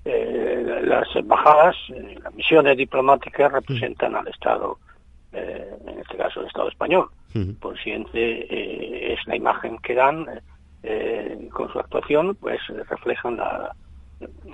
[0.05, 4.79] eh, las embajadas, eh, las misiones diplomáticas representan al Estado,
[5.33, 7.09] eh, en este caso el Estado español.
[7.57, 10.27] Por siguiente, eh, es la imagen que dan
[10.83, 13.75] eh, con su actuación, pues reflejan la,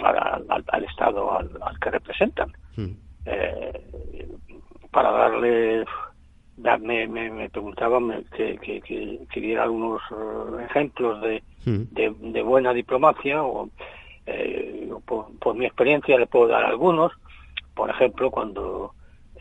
[0.04, 2.52] al, al- al Estado al, al que representan.
[4.90, 6.14] Para darle da-
[6.56, 11.82] me, me, me preguntaba me- que, que, que, que diera algunos eh, ejemplos de, Mm.
[11.90, 13.68] de, de buena diplomacia o
[14.24, 17.10] eh, por, por mi experiencia le puedo dar algunos
[17.74, 18.94] por ejemplo cuando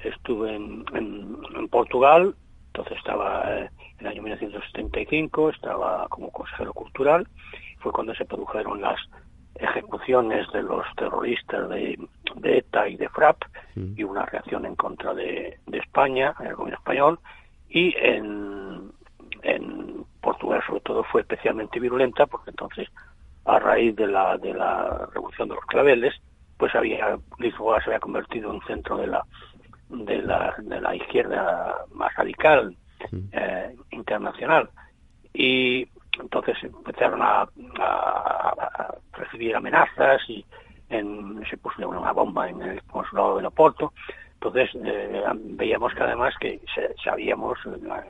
[0.03, 2.35] estuve en, en, en Portugal
[2.73, 7.27] entonces estaba eh, en el año 1975 estaba como consejero cultural
[7.77, 8.99] fue cuando se produjeron las
[9.55, 11.97] ejecuciones de los terroristas de,
[12.35, 13.37] de ETA y de FRAP
[13.75, 17.19] y una reacción en contra de, de España, el gobierno español,
[17.69, 18.91] y en,
[19.43, 22.89] en Portugal sobre todo fue especialmente virulenta porque entonces
[23.45, 26.13] a raíz de la de la revolución de los claveles
[26.57, 29.23] pues había Lisboa se había convertido en un centro de la
[29.89, 32.75] de la, de la izquierda más radical
[33.31, 34.69] eh, internacional.
[35.33, 35.87] Y
[36.19, 37.47] entonces empezaron a
[39.35, 40.45] recibir amenazas y
[40.89, 43.91] en, se pusieron una bomba en el consulado de Leopoldo
[44.45, 46.61] entonces eh, veíamos que además que
[47.03, 47.57] sabíamos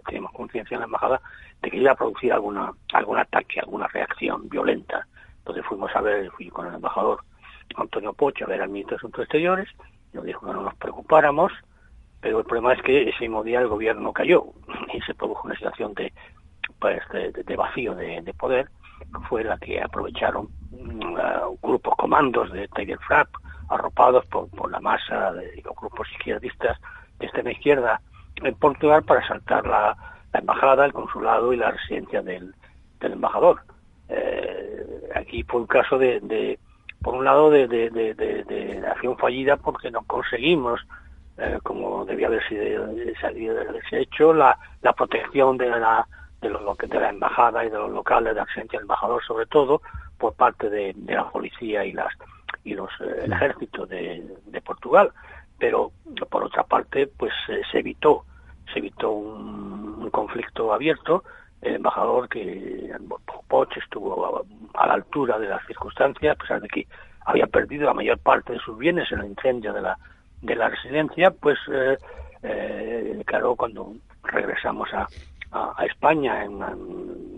[0.06, 1.22] teníamos conciencia en la embajada
[1.62, 5.08] de que iba a producir alguna algún ataque alguna reacción violenta.
[5.38, 7.20] Entonces fuimos a ver fui con el embajador
[7.78, 9.70] Antonio Pocho a ver al ministro de Asuntos Exteriores.
[10.12, 11.54] Nos dijo que no nos preocupáramos,
[12.20, 14.46] pero el problema es que ese mismo día el gobierno cayó
[14.94, 16.12] y se produjo una situación de,
[16.80, 18.70] pues, de, vacío de, poder,
[19.30, 20.50] fue la que aprovecharon
[21.16, 23.30] uh, grupos comandos de Tiger Frapp,
[23.70, 26.80] arropados por, por la masa de los grupos izquierdistas
[27.20, 28.02] de extrema izquierda
[28.44, 29.96] en Portugal para saltar la,
[30.34, 32.54] embajada, el consulado y la residencia del,
[33.00, 33.62] embajador.
[34.10, 36.60] Eh, aquí fue un caso de,
[37.02, 40.82] por un lado, de, de, de, acción fallida porque no conseguimos,
[41.38, 42.90] eh, como debía haber sido,
[43.92, 46.08] hecho, la, la protección de la,
[46.42, 49.82] de, los, de la embajada y de los locales de residencia del embajador, sobre todo
[50.18, 52.14] por parte de, la policía y las
[52.64, 55.12] y los eh, el ejército de, de Portugal.
[55.58, 55.92] Pero
[56.30, 58.26] por otra parte pues se evitó
[58.72, 61.24] se evitó un, conflicto abierto.
[61.62, 62.92] El embajador que
[63.48, 64.44] Poch estuvo
[64.76, 66.88] a, la altura de las circunstancias a pesar de que
[67.26, 69.98] había perdido la mayor parte de sus bienes en el incendio de la
[70.42, 71.98] de la residencia pues eh,
[72.44, 75.08] eh claro cuando regresamos a,
[75.52, 77.35] a, España en,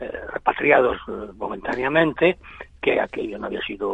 [0.00, 2.38] eh, repatriados eh, momentáneamente
[2.80, 3.88] que aquello no había sido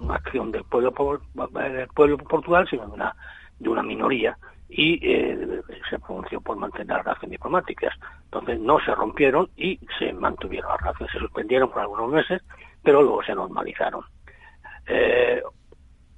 [0.00, 3.14] una acción del pueblo del pueblo Portugal, sino de una,
[3.58, 4.36] de una minoría
[4.72, 7.94] y eh, se pronunció por mantener las relaciones diplomáticas.
[8.24, 12.42] Entonces no se rompieron y se mantuvieron las relaciones, se suspendieron por algunos meses,
[12.82, 14.02] pero luego se normalizaron.
[14.86, 15.42] Eh,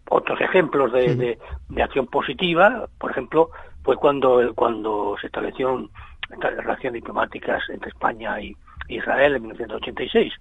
[0.09, 3.51] otros ejemplos de, de, acción positiva, por ejemplo,
[3.83, 5.91] fue cuando, cuando se establecieron
[6.29, 8.57] relaciones diplomáticas entre España y
[8.89, 10.33] Israel en 1986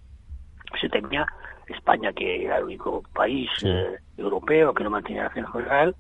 [0.80, 1.26] se tenía
[1.68, 5.96] España, que era el único país eh, europeo que no mantenía relaciones con Israel,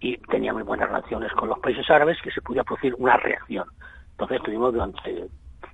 [0.00, 3.66] y tenía muy buenas relaciones con los países árabes, que se podía producir una reacción.
[4.12, 5.28] Entonces estuvimos durante,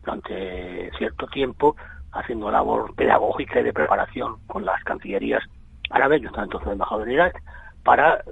[0.05, 1.77] durante cierto tiempo
[2.13, 5.43] haciendo labor pedagógica y de preparación con las cancillerías
[5.91, 7.43] árabes, yo estaba entonces embajador en Irak,
[7.85, 8.23] para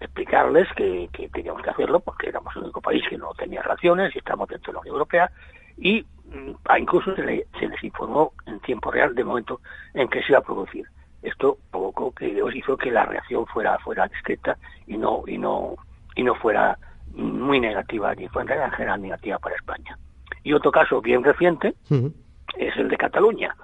[0.00, 4.14] explicarles que, que teníamos que hacerlo porque éramos el único país que no tenía relaciones
[4.14, 5.30] y estamos dentro de la Unión Europea
[5.76, 6.04] y
[6.78, 9.60] incluso se, les informó en tiempo real del momento
[9.94, 10.86] en que se iba a producir.
[11.22, 15.76] Esto provocó que hizo que la reacción fuera fuera discreta y no y no
[16.14, 16.78] y no fuera
[17.14, 19.98] muy negativa ni fue en general negativa para España.
[20.42, 21.74] Y otro caso bien reciente
[22.56, 23.56] es el de Cataluña,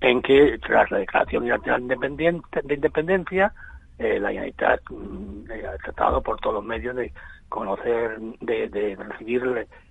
[0.00, 3.52] en que tras la declaración de independencia
[3.98, 7.12] eh, la Generalitat mm, eh, ha tratado por todos los medios de
[7.48, 9.42] conocer, de, de recibir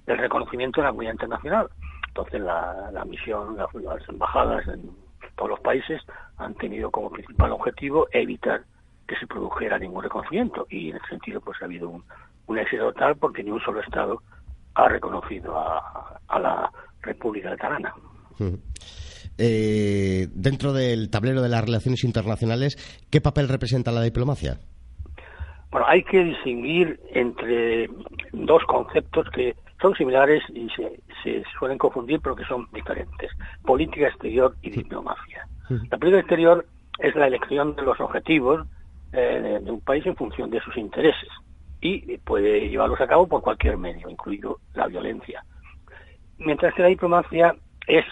[0.05, 1.67] el reconocimiento de la comunidad internacional.
[2.07, 4.89] Entonces la, misión, las, embajadas en
[5.35, 6.01] todos los países
[6.37, 8.61] han tenido como principal objetivo evitar
[9.07, 11.89] que se produjera ningún reconocimiento y en ese sentido pues ha habido
[12.47, 14.21] un, éxito total porque ni un solo Estado
[14.73, 17.93] ha reconocido a, la República Catalana.
[19.37, 22.75] Eh, dentro del tablero de las relaciones internacionales,
[23.09, 24.59] ¿qué papel representa la diplomacia?
[25.71, 27.89] Bueno, hay que distinguir entre
[28.31, 33.31] dos conceptos que son similares y se, se suelen confundir pero que son diferentes.
[33.63, 35.47] Política exterior y diplomacia.
[35.69, 36.65] La política exterior
[36.99, 38.65] es la elección de los objetivos
[39.13, 41.29] eh, de un país en función de sus intereses
[41.81, 45.43] y puede llevarlos a cabo por cualquier medio, incluido la violencia.
[46.39, 48.05] Mientras que la diplomacia es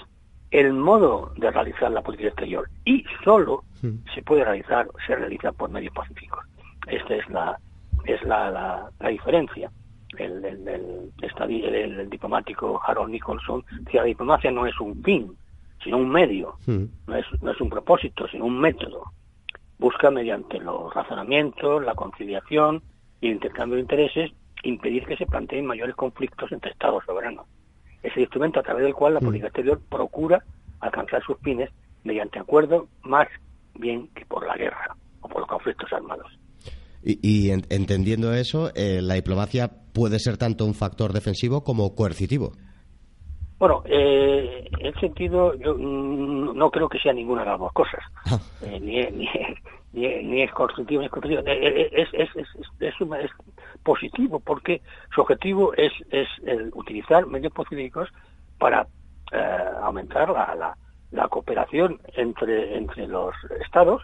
[0.51, 3.63] el modo de realizar la política exterior y solo
[4.13, 6.45] se puede realizar, se realiza por medios pacíficos.
[6.87, 7.59] Esta es la,
[8.05, 9.69] es la, la diferencia
[10.23, 15.35] el, el, el, diplomático Harold Nicholson, que la diplomacia no es un fin,
[15.83, 16.83] sino un medio, hmm.
[17.07, 19.03] no, es, no es un propósito, sino un método.
[19.77, 22.81] Busca mediante los razonamientos, la conciliación
[23.21, 24.31] y el intercambio de intereses
[24.63, 27.45] impedir que se planteen mayores conflictos entre Estados soberanos.
[28.01, 29.25] Es el instrumento a través del cual la hmm.
[29.25, 30.43] política exterior procura
[30.79, 31.69] alcanzar sus fines
[32.03, 33.27] mediante acuerdo más
[33.75, 36.31] bien que por la guerra o por los conflictos armados.
[37.07, 42.51] Y, entendiendo eso, eh, la diplomacia puede ser tanto un factor defensivo como coercitivo.
[43.57, 48.01] Bueno, eh, sentido yo mm, no creo que sea ninguna de las dos cosas.
[48.25, 48.39] Ah.
[48.61, 49.01] Eh, ni,
[49.93, 51.41] ni, ni, es coercitivo ni es coercitivo.
[51.45, 52.47] Eh, es, es, es,
[52.79, 53.31] es,
[53.83, 54.81] positivo porque
[55.13, 56.27] su objetivo es, es
[56.73, 58.09] utilizar medios pacíficos
[58.57, 58.87] para
[59.81, 60.77] aumentar la, la,
[61.11, 64.01] la cooperación entre, entre los estados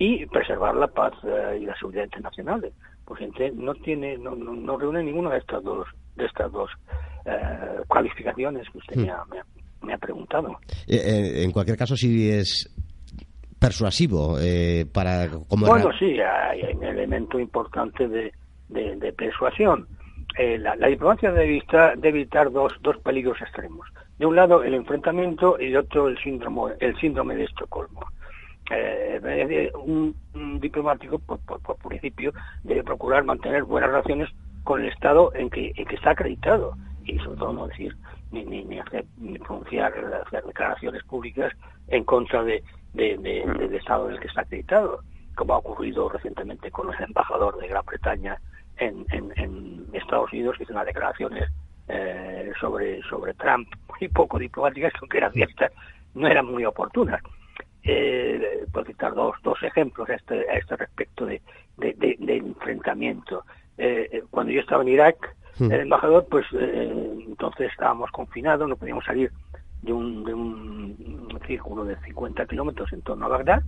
[0.00, 2.72] y preservar la paz eh, y la seguridad internacional.
[3.04, 5.86] Pues gente no tiene, no, no, reúne ninguna de estas dos,
[6.16, 6.70] de estas dos
[7.26, 9.22] eh, cualificaciones que usted me, ha,
[9.82, 10.58] me, ha, preguntado.
[10.88, 12.74] Eh, en cualquier caso, si es
[13.58, 14.38] persuasivo
[14.90, 18.32] para como bueno sí hay, un elemento importante de,
[18.70, 19.86] de, persuasión
[20.38, 23.86] la, la, diplomacia debe evitar, debe evitar dos, dos peligros extremos
[24.18, 28.06] de un lado el enfrentamiento y de otro el síndrome el síndrome de Estocolmo
[28.70, 30.14] eh, un,
[30.60, 34.30] diplomático, por, por, principio, debe procurar mantener buenas relaciones
[34.64, 37.96] con el Estado en que, en que está acreditado y sobre todo no decir
[38.30, 39.92] ni, ni, ni, hacer, ni pronunciar
[40.26, 41.52] hacer declaraciones públicas
[41.88, 42.62] en contra de,
[42.94, 45.00] del Estado en el que está acreditado,
[45.34, 48.38] como ha ocurrido recientemente con el embajador de Gran Bretaña
[48.76, 51.50] en, en, Estados Unidos, que hizo unas declaraciones
[51.88, 55.72] eh, sobre, sobre Trump muy poco diplomáticas, aunque eran ciertas,
[56.14, 57.20] no eran muy oportunas.
[57.82, 61.40] Eh, por citar dos, dos ejemplos a este, a este respecto de,
[61.78, 63.44] de, enfrentamiento.
[63.78, 65.72] Eh, eh, cuando yo estaba en Irak, hmm.
[65.72, 69.32] el embajador, pues eh, entonces estábamos confinados, no podíamos salir
[69.82, 73.62] de un, de un círculo de 50 kilómetros en torno a Bagdad,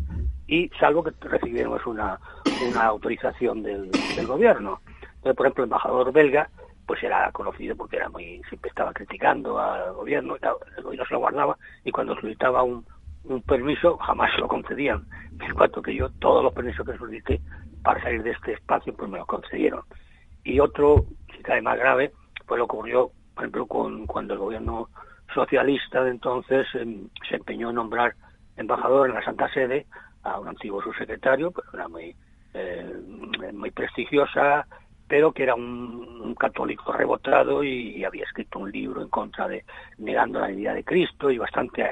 [0.46, 2.20] y salvo que recibiéramos una,
[2.68, 4.80] una autorización del, del gobierno.
[5.16, 6.50] Entonces, por ejemplo, el embajador belga,
[6.86, 11.20] pues era conocido porque era muy siempre estaba criticando al gobierno, el gobierno se lo
[11.20, 12.84] guardaba, y cuando solicitaba un,
[13.24, 15.04] un permiso jamás lo concedían.
[15.40, 17.40] En cuanto que yo todos los permisos que solicité
[17.82, 19.82] para salir de este espacio pues me los concedieron.
[20.44, 21.04] Y otro,
[21.34, 22.12] si cae más grave,
[22.46, 24.88] pues ocurrió, por ejemplo, con, cuando el gobierno
[25.32, 28.14] socialista de entonces em, se empeñó en nombrar
[28.56, 29.86] embajador en la Santa Sede
[30.22, 32.14] a un antiguo subsecretario, pues era muy,
[32.54, 32.92] eh,
[33.52, 34.66] muy prestigiosa,
[35.08, 39.64] pero que era un, católico rebotado y, había escrito un libro en contra de
[39.98, 41.84] negando la divinidad de Cristo y bastante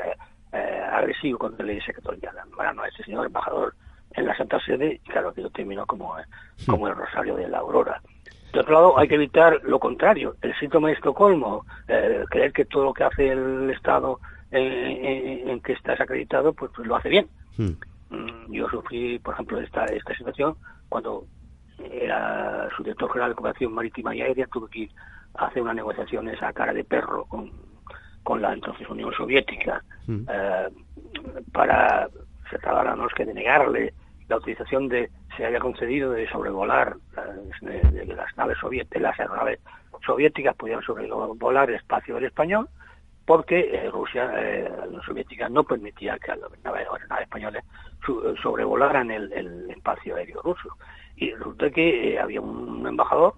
[0.52, 2.32] eh, agresivo contra la Iglesia Católica.
[2.56, 3.74] Bueno, ese señor embajador
[4.12, 6.24] en la Santa Sede, claro que lo terminó como, eh,
[6.66, 8.00] como el Rosario de la Aurora.
[8.52, 12.64] De otro lado, hay que evitar lo contrario, el síntoma de Estocolmo, eh, creer que
[12.64, 14.18] todo lo que hace el Estado
[14.50, 17.28] en, que estás acreditado, pues, pues lo hace bien.
[17.56, 17.76] Hmm.
[18.10, 20.56] Mm, yo sufrí, por ejemplo, esta, esta situación
[20.88, 21.26] cuando
[21.78, 24.90] era su director general de cooperación marítima y aérea, tuve que ir
[25.34, 27.52] a hacer una negociación esa cara de perro con,
[28.22, 30.26] con la entonces Unión Soviética hmm.
[30.28, 30.68] eh,
[31.52, 32.09] para
[32.50, 33.92] se trataban que denegarle
[34.28, 36.96] la utilización de se haya concedido de sobrevolar
[37.62, 39.61] eh, de, las naves soviéticas, las aeronaves
[40.04, 42.68] soviéticas pudieran sobrevolar el espacio del español
[43.26, 46.87] porque eh, Rusia, eh, la Unión Soviética, no permitía que las naves,
[47.22, 47.64] españolas
[48.42, 50.76] sobrevolaran el, espacio aéreo ruso.
[51.14, 53.35] Y resulta que había un embajador,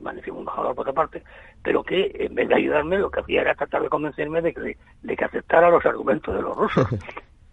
[0.00, 1.22] un embajador por otra parte,
[1.62, 4.76] pero que en vez de ayudarme lo que hacía era tratar de convencerme de que,
[5.02, 6.86] de que aceptara los argumentos de los rusos.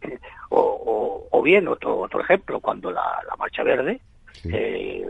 [0.50, 4.02] o, bien, otro, otro ejemplo, cuando la, Marcha Verde,
[4.46, 5.10] eh,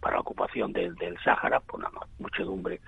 [0.00, 2.80] para la ocupación del, del Sáhara por una muchedumbre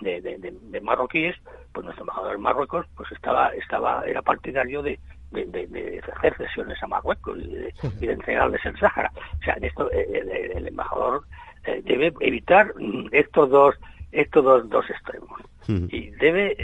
[0.00, 1.36] de, de, marroquíes,
[1.72, 4.98] pues nuestro embajador en Marruecos pues estaba, estaba era partidario de,
[5.32, 7.72] de, hacer cesiones a Marruecos y de,
[8.12, 9.10] entregarles el Sáhara.
[9.40, 11.24] O sea, esto, eh, el, embajador
[11.68, 12.72] eh, debe evitar
[13.12, 13.74] estos dos
[14.10, 16.56] estos dos, dos extremos y debe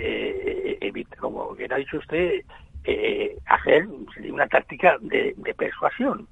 [0.81, 2.43] evitar, como bien ha dicho usted,
[2.85, 3.87] eh, hacer
[4.31, 6.29] una táctica de, persuasión.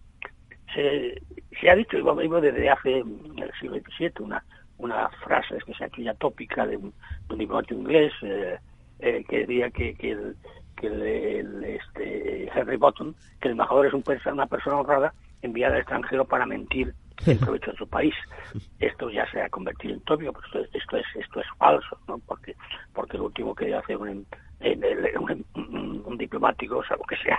[0.75, 4.45] Se, ha dicho, y desde hace el siglo XVII, una,
[4.77, 6.93] una frase que se ha hecho ya tópica de un,
[7.37, 8.59] diplomático inglés eh,
[9.01, 10.37] eh, que decía que, que, el,
[10.77, 15.81] que el, este, Henry Bottom, que el embajador es un, una persona honrada enviada al
[15.81, 16.95] extranjero para mentir
[17.27, 18.15] en provecho de su país.
[18.79, 22.19] Esto ya se ha convertido en tópico, pero esto, esto, es esto es falso, ¿no?
[22.19, 22.55] porque
[22.93, 24.27] porque lo último que hace un,
[24.61, 27.39] un, un, diplomático, salvo que sea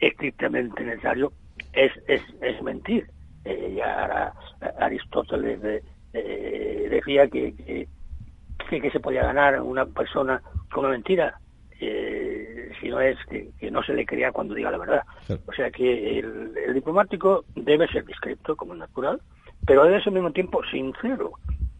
[0.00, 1.32] estrictamente necesario,
[1.72, 3.06] es, es, es mentir.
[3.44, 4.32] Eh, ya
[4.78, 5.82] Aristóteles
[6.12, 11.38] eh, decía que, que, que, se podía ganar una persona con una mentira,
[11.80, 12.41] eh,
[12.80, 15.02] si no es que, no se le crea cuando diga la verdad.
[15.46, 19.20] O sea que el, el, diplomático debe ser discreto, como natural,
[19.66, 21.32] pero debe ser al mismo tiempo sincero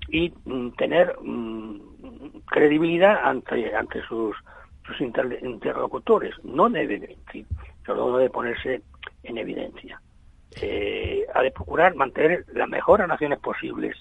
[0.08, 1.80] y mm, tener mm,
[2.46, 4.36] credibilidad ante, ante sus
[4.86, 6.34] sus interlocutores.
[6.44, 7.46] No debe mentir,
[7.86, 8.82] solo debe ponerse
[9.22, 10.00] en evidencia.
[10.60, 13.96] Eh, ha de procurar mantener las mejores relaciones posibles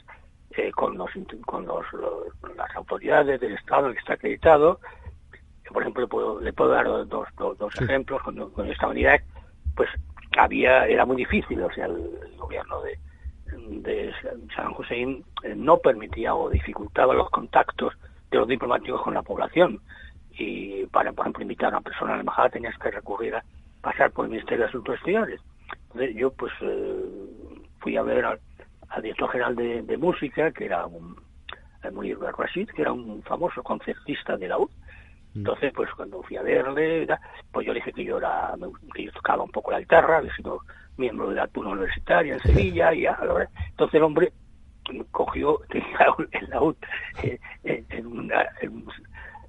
[0.52, 1.10] eh, con, los,
[1.46, 1.86] con los,
[2.58, 4.80] las autoridades del Estado que está acreditado.
[5.72, 8.22] Por ejemplo, le puedo, le puedo dar dos, dos, ejemplos.
[8.24, 9.24] Cuando, cuando, estaba en Irak,
[9.76, 9.90] pues
[10.38, 12.98] había, era muy difícil, o sea, el, gobierno de,
[13.82, 14.14] de
[14.56, 17.94] San Hussein eh, no permitía o dificultaba los contactos
[18.30, 19.80] de los diplomáticos con la población
[20.38, 23.44] y para, por ejemplo, invitar a una persona a la embajada tenías que recurrir a
[23.82, 25.42] pasar por el Ministerio de Asuntos Exteriores.
[25.88, 27.06] Entonces yo pues eh,
[27.80, 28.40] fui a ver al,
[29.02, 31.16] director general de, música, que era un
[31.94, 34.70] muy Rashid, que era un famoso concertista de la U.
[35.34, 35.40] Mm.
[35.40, 37.08] Entonces, pues cuando fui a verle,
[37.52, 38.54] pues yo le dije que yo era,
[38.94, 40.60] que yo tocaba un poco la guitarra, había sido
[40.98, 44.32] miembro de la turma universitaria en Sevilla, y entonces el hombre
[45.12, 46.76] cogió en la U,
[47.24, 48.86] eh, en, una, en,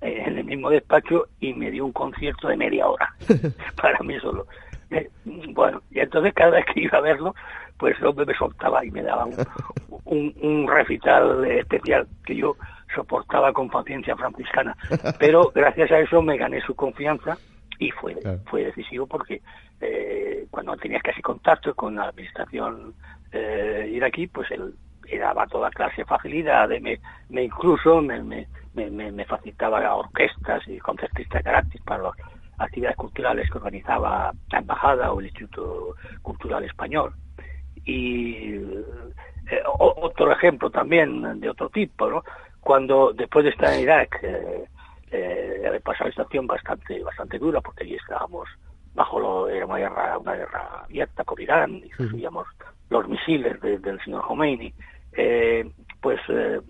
[0.02, 3.14] en el mismo despacho y me dio un concierto de media hora
[3.80, 4.46] para mí solo.
[4.90, 7.34] Eh, bueno, y entonces cada vez que iba a verlo,
[7.78, 9.24] pues el hombre me soltaba y me daba
[10.04, 12.56] un, un, recital especial que yo
[12.94, 14.76] soportaba con paciencia franciscana.
[15.18, 17.36] Pero gracias a eso me gané su confianza
[17.78, 18.16] y fue,
[18.46, 19.42] fue decisivo porque
[19.80, 22.94] eh, cuando tenías casi contacto con la administración
[23.32, 24.74] eh, iraquí, pues él
[25.18, 31.42] daba toda clase de facilidades, me, me incluso me, me, me, facilitaba orquestas y concertistas
[31.42, 32.12] gratis para las
[32.58, 37.12] actividades culturales que organizaba la Embajada o el Instituto Cultural Español.
[37.84, 42.22] Y eh, otro ejemplo también de otro tipo, ¿no?
[42.62, 44.64] Cuando después de estar en Irak, eh,
[45.10, 48.48] eh, una situación bastante, bastante dura, porque allí estábamos
[48.94, 52.46] bajo lo, era una guerra, una guerra abierta con Irán y recibíamos
[52.90, 54.72] los misiles del señor Khomeini,
[55.12, 56.60] eh, pues eh,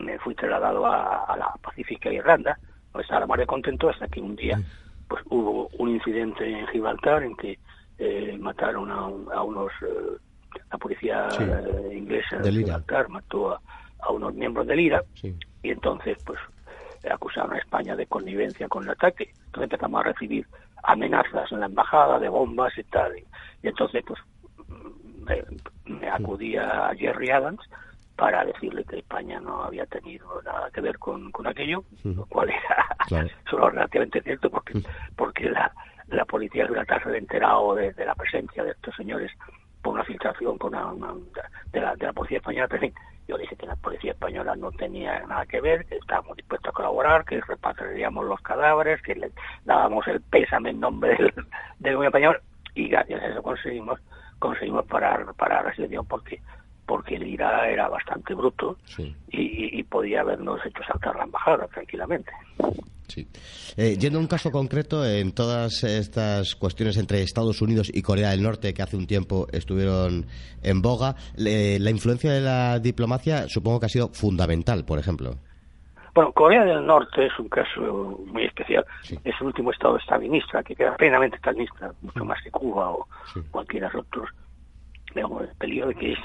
[0.00, 2.58] me fui trasladado a, la Pacífica Irlanda,
[2.92, 4.60] donde estaba más de contento hasta que un día
[5.08, 7.58] pues hubo un incidente en Gibraltar en que
[7.98, 9.72] eh, mataron a, unos
[10.70, 11.28] la policía
[11.92, 13.60] inglesa de Gibraltar mató a,
[14.10, 16.38] unos miembros del IRA y entonces pues
[17.10, 19.32] acusaron a España de connivencia con el ataque.
[19.46, 20.46] Entonces empezamos a recibir
[20.82, 23.24] amenazas en la embajada de bombas y tal y,
[23.62, 24.20] entonces pues
[25.18, 25.42] me,
[25.86, 27.60] me acudí a Jerry Adams
[28.16, 32.50] para decirle que España no había tenido nada que ver con, con aquello, lo cual
[32.50, 34.80] era solo relativamente cierto porque,
[35.16, 35.72] porque la,
[36.08, 39.30] la policía de se había enterado de, la presencia de estos señores
[39.82, 41.14] por una filtración con una,
[41.72, 42.68] de, la, de la policía española.
[42.68, 42.92] Pero
[43.28, 46.72] yo dije que la policía española no tenía nada que ver, que estábamos dispuestos a
[46.72, 49.30] colaborar, que repatriaríamos los cadáveres, que le
[49.64, 51.32] dábamos el pésame en nombre del,
[51.78, 52.40] del gobierno español
[52.74, 54.00] y gracias a eso conseguimos
[54.38, 56.40] conseguimos parar, parar la situación porque
[56.86, 58.76] porque el IRA era bastante bruto
[59.28, 62.32] y, podía habernos hecho saltar la embajada tranquilamente.
[63.08, 63.28] Sí.
[63.76, 68.30] Eh, yendo a un caso concreto, en todas estas cuestiones entre Estados Unidos y Corea
[68.30, 70.24] del Norte, que hace un tiempo estuvieron
[70.62, 75.36] en boga, la influencia de la diplomacia supongo que ha sido fundamental, por ejemplo.
[76.14, 78.84] Bueno, Corea del Norte es un caso muy especial.
[79.24, 83.08] Es el último estado estalinista que queda plenamente estalinista, mucho más que Cuba o
[83.50, 84.28] cualquiera de otros
[85.14, 86.18] el peligro de que es,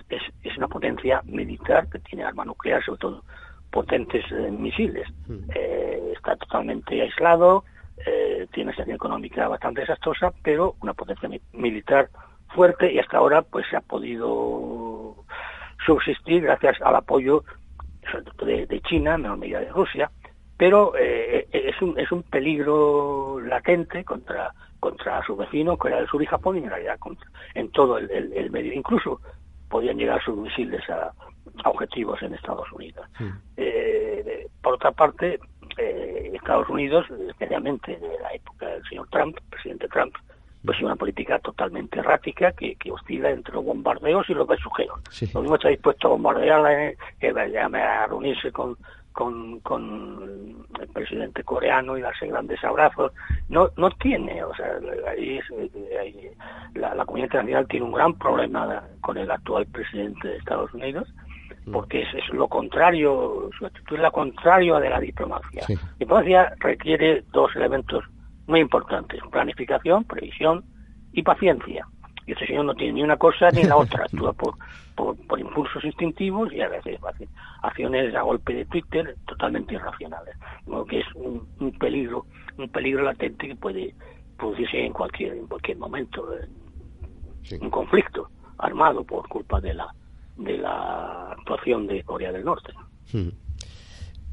[0.43, 3.23] es, una potencia militar que tiene armas nucleares, sobre todo
[3.71, 5.07] potentes eh, misiles.
[5.27, 5.49] Hmm.
[5.53, 7.63] Eh, está totalmente aislado,
[8.05, 12.09] eh, tiene una situación económica bastante desastrosa, pero una potencia militar
[12.55, 15.15] fuerte y hasta ahora pues se ha podido
[15.85, 17.43] subsistir gracias al apoyo
[18.45, 20.09] de, de China, en menor medida de Rusia,
[20.57, 26.21] pero es, un, es un peligro latente contra contra su vecino, que era el sur
[26.21, 26.97] y Japón, y en realidad
[27.53, 28.73] en todo el, medio.
[28.73, 29.19] Incluso
[29.69, 31.11] podían llegar sus misiles a,
[31.65, 33.05] objetivos en Estados Unidos.
[33.55, 35.39] Eh, por otra parte,
[35.78, 40.13] eh, Estados Unidos, especialmente de la época del señor Trump, presidente Trump,
[40.63, 44.99] pues una política totalmente errática que, que oscila entre los bombardeos y los besujeos.
[45.34, 48.78] Lo mismo está dispuesto a bombardear, que a reunirse con,
[49.18, 53.11] con, con el presidente coreano y darse grandes abrazos.
[53.49, 54.68] No, no tiene, o sea,
[55.09, 55.39] ahí,
[56.76, 61.11] la, la, comunidad internacional tiene un gran problema con el actual presidente de Estados Unidos,
[61.65, 61.72] mm.
[61.72, 65.63] porque es, es lo contrario, su actitud es lo contrario de la diplomacia.
[65.68, 68.03] La diplomacia requiere dos elementos
[68.45, 70.63] muy importantes, planificación, previsión
[71.11, 71.88] y paciencia.
[72.28, 74.53] Y este señor no tiene ni una cosa ni la otra, actúa por,
[74.97, 76.99] por, impulsos instintivos y a veces
[77.61, 80.35] acciones a golpe de Twitter totalmente irracionales.
[80.65, 81.47] Lo que es un,
[81.79, 82.25] peligro,
[82.57, 83.95] un peligro latente que puede
[84.37, 86.27] producirse en cualquier, en cualquier momento.
[87.61, 89.87] Un conflicto armado por culpa de la,
[90.35, 92.73] de la actuación de Corea del Norte.
[93.13, 93.29] Hmm.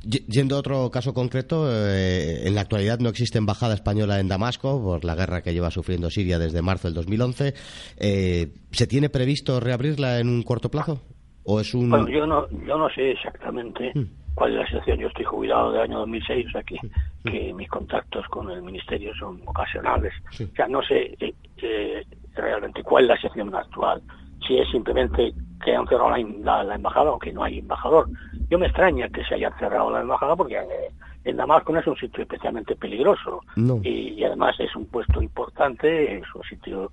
[0.05, 4.82] Yendo a otro caso concreto, eh, en la actualidad no existe embajada española en Damasco
[4.82, 7.55] por la guerra que lleva sufriendo Siria desde marzo del 2011.
[7.98, 11.00] Eh, ¿Se tiene previsto reabrirla en un corto plazo?
[11.44, 11.90] ¿O es un...
[11.90, 14.34] Bueno, yo no, yo no sé exactamente hmm.
[14.34, 14.98] cuál es la situación.
[14.98, 17.30] Yo estoy jubilado del año 2006, o sea que, hmm.
[17.30, 20.12] que mis contactos con el Ministerio son ocasionales.
[20.32, 24.02] O sea, no sé eh, realmente cuál es la situación actual.
[24.47, 25.32] Si es simplemente
[25.64, 28.09] que han cerrado la, embajada o que no hay embajador.
[28.51, 30.90] Yo me extraña que se haya cerrado la embajada porque eh,
[31.24, 33.40] en Damasco no es un sitio especialmente peligroso
[33.82, 36.90] y, además es un puesto importante, es un sitio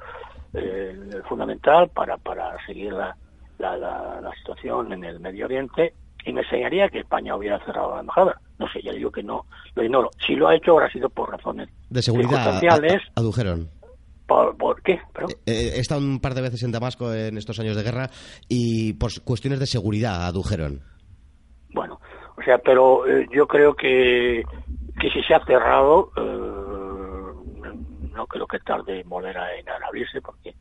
[0.53, 3.15] eh, fundamental para, para seguir la,
[3.59, 5.93] la, situación en el Medio Oriente
[6.25, 8.39] y me enseñaría que España hubiera cerrado la embajada.
[8.57, 9.45] No sé, ya digo que no,
[9.75, 10.11] lo ignoro.
[10.25, 12.61] Si lo ha hecho, habrá sido por razones de seguridad.
[13.15, 13.69] adujeron.
[14.57, 14.93] ¿Por, qué?
[14.93, 18.09] Eh, eh, he estado un par de veces en Damasco en estos años de guerra
[18.47, 20.81] y por cuestiones de seguridad adujeron.
[21.73, 21.99] Bueno,
[22.37, 24.43] o sea, pero eh, yo creo que,
[24.99, 26.11] que si se ha cerrado,
[28.13, 29.47] no creo que tarde en volver a,
[29.87, 30.53] abrirse porque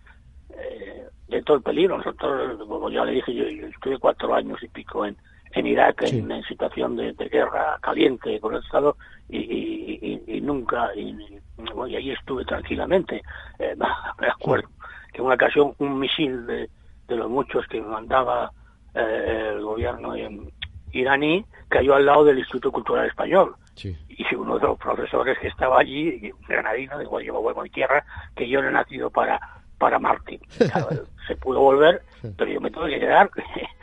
[0.50, 1.98] eh, de todo el peligro.
[1.98, 5.16] Nosotros, como ya le dije, yo, estuve cuatro años y pico en,
[5.52, 8.96] en Irak en, situación de, guerra caliente con el Estado
[9.28, 11.14] y, nunca, y,
[11.96, 13.22] ahí estuve tranquilamente.
[13.58, 13.74] Eh,
[14.20, 14.68] me acuerdo
[15.12, 16.70] que en una ocasión un misil de,
[17.08, 18.52] de los muchos que mandaba
[18.94, 20.14] eh, el gobierno
[20.92, 23.54] iraní cayó al lado del Instituto Cultural Español.
[23.82, 28.04] Y uno de los profesores que estaba allí, granadino, dijo, llevo vuelvo a mi tierra,
[28.36, 29.40] que yo no he nacido para
[29.80, 30.40] para Martín.
[31.26, 32.02] se pudo volver,
[32.36, 33.30] pero yo me tuve que quedar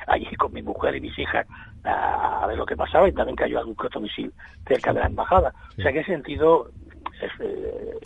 [0.08, 1.46] allí con mi mujer y mis hijas
[1.84, 4.32] a, ver lo que pasaba y también cayó algún otro misil
[4.68, 5.54] cerca de la embajada.
[5.78, 6.70] O sea, en ese sentido,
[7.40, 8.00] eh,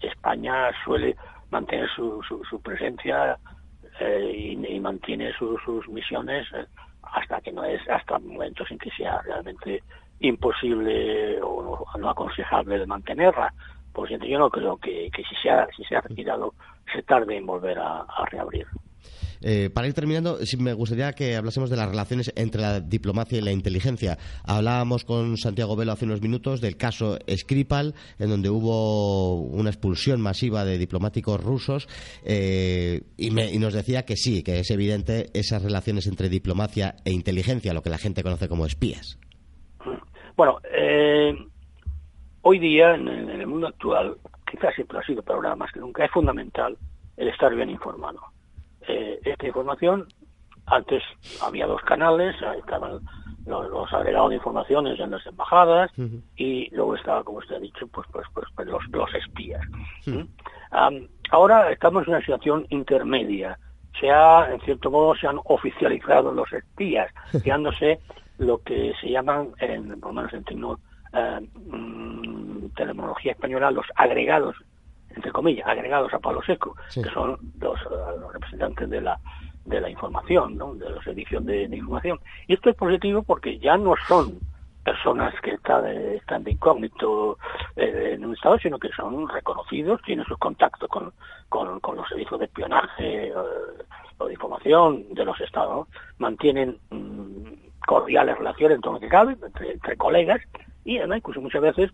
[0.00, 1.16] España suele
[1.50, 3.38] mantener su, su, presencia
[4.00, 6.66] eh, y, mantiene sus misiones eh,
[7.02, 9.82] hasta que no es, hasta momentos en que sea realmente
[10.20, 13.52] imposible o no, aconsejable de mantenerla.
[13.92, 16.52] Por cierto, yo no creo que, que si, se ha, si se ha retirado
[16.92, 18.66] se tarde en volver a, reabrir.
[19.40, 23.42] Eh, para ir terminando, me gustaría que hablásemos de las relaciones entre la diplomacia y
[23.42, 24.18] la inteligencia.
[24.44, 30.20] Hablábamos con Santiago Velo hace unos minutos del caso Skripal, en donde hubo una expulsión
[30.20, 31.88] masiva de diplomáticos rusos,
[32.24, 37.74] eh, y, nos decía que sí, que es evidente esas relaciones entre diplomacia e inteligencia,
[37.74, 39.18] lo que la gente conoce como espías.
[40.36, 41.34] Bueno, eh,
[42.42, 44.16] hoy día, en, el mundo actual,
[44.50, 46.76] quizás siempre ha sido, pero ahora más que nunca, es fundamental
[47.16, 48.20] el estar bien informado.
[48.88, 50.06] Eh, esta información,
[50.66, 51.02] antes
[51.42, 53.00] había dos canales, estaban
[53.46, 55.90] los, agregados de informaciones en las embajadas
[56.36, 59.62] y luego estaba, como usted ha dicho, pues, pues, pues, pues los, los espías.
[60.06, 60.22] ¿Mm?
[61.30, 63.58] ahora estamos en una situación intermedia.
[64.00, 67.10] Se ha, en cierto modo, se han oficializado los espías,
[67.44, 68.00] quedándose
[68.38, 70.44] lo que se llaman, en, por lo menos en
[71.14, 74.56] eh, mm, terminología española, los agregados,
[75.16, 79.18] entre comillas, agregados a palo seco, que son los, eh, los, representantes de la
[79.64, 80.74] de la información, ¿no?
[80.76, 82.20] de los servicios de, información.
[82.46, 84.38] Y esto es positivo porque ya no son
[84.84, 87.36] personas que están, están de incógnito
[87.74, 91.12] eh, en un estado, sino que son reconocidos, tienen sus contactos con,
[91.48, 93.32] con, los servicios de espionaje
[94.18, 95.88] o de información de los estados,
[96.18, 97.36] mantienen mm,
[97.86, 100.40] cordiales relaciones en todo lo que cabe, entre, colegas,
[100.84, 101.90] y además incluso muchas veces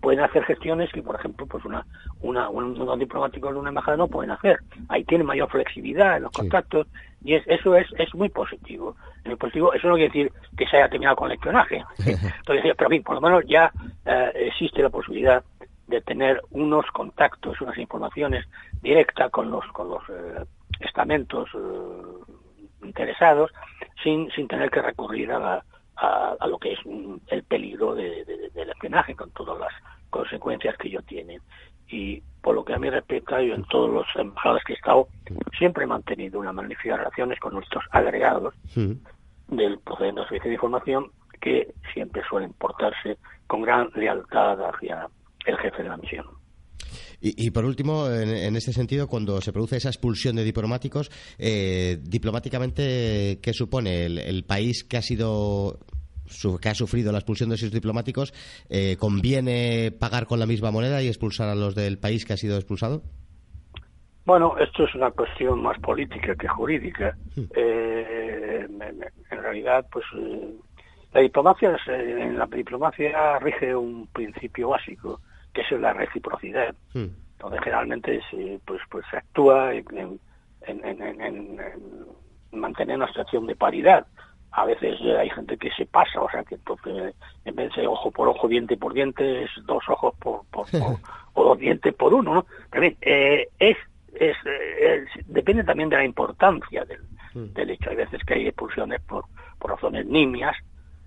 [0.00, 1.84] pueden hacer gestiones que, por ejemplo, pues una,
[2.20, 4.58] una, un, diplomático de una embajada no pueden hacer.
[4.88, 6.86] Ahí tienen mayor flexibilidad en los contactos
[7.24, 8.96] y es, eso es, es muy positivo.
[9.24, 11.84] En positivo, eso no quiere decir que se haya terminado con el espionaje.
[12.06, 13.72] Entonces, pero por lo menos ya
[14.04, 15.42] eh, existe la posibilidad
[15.86, 18.44] de tener unos contactos, unas informaciones
[18.82, 20.44] directas con los, con los eh,
[20.80, 23.50] estamentos eh, interesados
[24.02, 25.62] sin, sin tener que recurrir a,
[25.96, 26.78] a, lo que es
[27.28, 28.24] el peligro de,
[28.54, 29.72] del espionaje con todas las
[30.10, 31.40] consecuencias que ello tiene.
[31.88, 35.08] Y por lo que a mí respecta, yo en todos los embajadas que he estado
[35.58, 38.54] siempre he mantenido una magnífica relaciones con nuestros agregados
[39.48, 45.08] del procedimiento de servicio de información que siempre suelen portarse con gran lealtad hacia
[45.44, 46.26] el jefe de la misión.
[47.20, 53.38] Y, por último, en, este sentido, cuando se produce esa expulsión de diplomáticos, eh, diplomáticamente,
[53.42, 55.78] ¿qué supone el, país que ha sido
[56.60, 58.34] que ha sufrido la expulsión de esos diplomáticos,
[58.68, 62.36] eh, ¿conviene pagar con la misma moneda y expulsar a los del país que ha
[62.36, 63.02] sido expulsado?
[64.24, 67.16] Bueno, esto es una cuestión más política que jurídica.
[67.54, 70.04] Eh, en, realidad, pues
[71.14, 75.20] la diplomacia, en la diplomacia rige un principio básico
[75.64, 76.74] que es la reciprocidad.
[76.92, 77.06] Hmm.
[77.32, 80.20] Entonces, generalmente se, pues, pues se actúa en,
[82.52, 84.06] mantener una situación de paridad.
[84.52, 88.10] A veces hay gente que se pasa, o sea, que entonces en vez de ojo
[88.10, 90.66] por ojo, diente por diente, es dos ojos por, por,
[91.34, 92.46] o dos dientes por uno, ¿no?
[92.70, 93.76] Pero bien, eh, es,
[94.14, 94.36] es,
[95.26, 97.02] depende también de la importancia del,
[97.34, 97.52] hmm.
[97.52, 97.90] del hecho.
[97.90, 99.26] Hay veces que hay expulsiones por,
[99.58, 100.56] por razones nimias,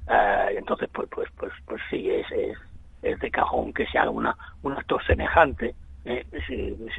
[0.10, 2.58] eh, entonces pues pues pues pues sí es, es
[3.02, 5.76] es de cajón que se haga una, un acto semejante.
[6.06, 6.26] Eh,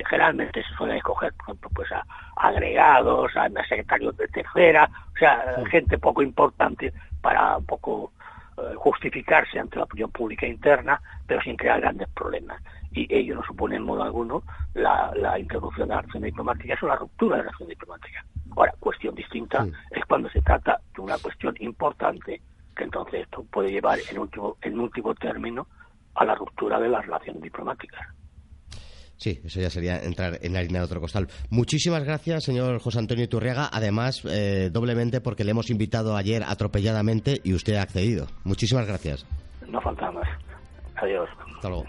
[0.08, 2.04] generalmente se suele escoger, por ejemplo, pues a,
[2.36, 8.12] agregados, a, secretarios de tercera, o sea, gente poco importante para un poco
[8.58, 12.62] eh, justificarse ante la opinión pública interna, pero sin crear grandes problemas.
[12.92, 14.42] Y ello no supone en modo alguno
[14.74, 18.24] la, la introducción de la acción diplomática, es la ruptura de la acción diplomática.
[18.56, 22.42] Ahora, cuestión distinta es cuando se trata de una cuestión importante,
[22.76, 25.66] que entonces esto puede llevar en último, en último término
[26.20, 28.00] a la ruptura de las relaciones diplomáticas.
[29.16, 31.28] Sí, eso ya sería entrar en la harina de otro costal.
[31.50, 33.68] Muchísimas gracias, señor José Antonio Iturriaga.
[33.70, 38.26] Además, eh, doblemente porque le hemos invitado ayer atropelladamente y usted ha accedido.
[38.44, 39.26] Muchísimas gracias.
[39.66, 40.28] No falta más.
[40.96, 41.28] Adiós.
[41.56, 41.84] Hasta luego.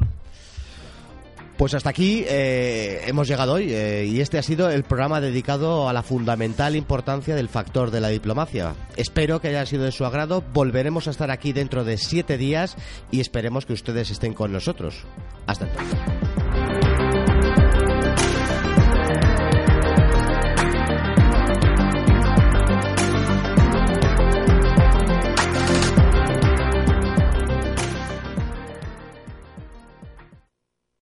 [1.62, 5.88] Pues hasta aquí eh, hemos llegado hoy eh, y este ha sido el programa dedicado
[5.88, 8.74] a la fundamental importancia del factor de la diplomacia.
[8.98, 10.44] Espero que haya sido de su agrado.
[10.56, 12.78] Volveremos a estar aquí dentro de siete días
[13.12, 15.04] y esperemos que ustedes estén con nosotros.
[15.46, 16.21] Hasta entonces.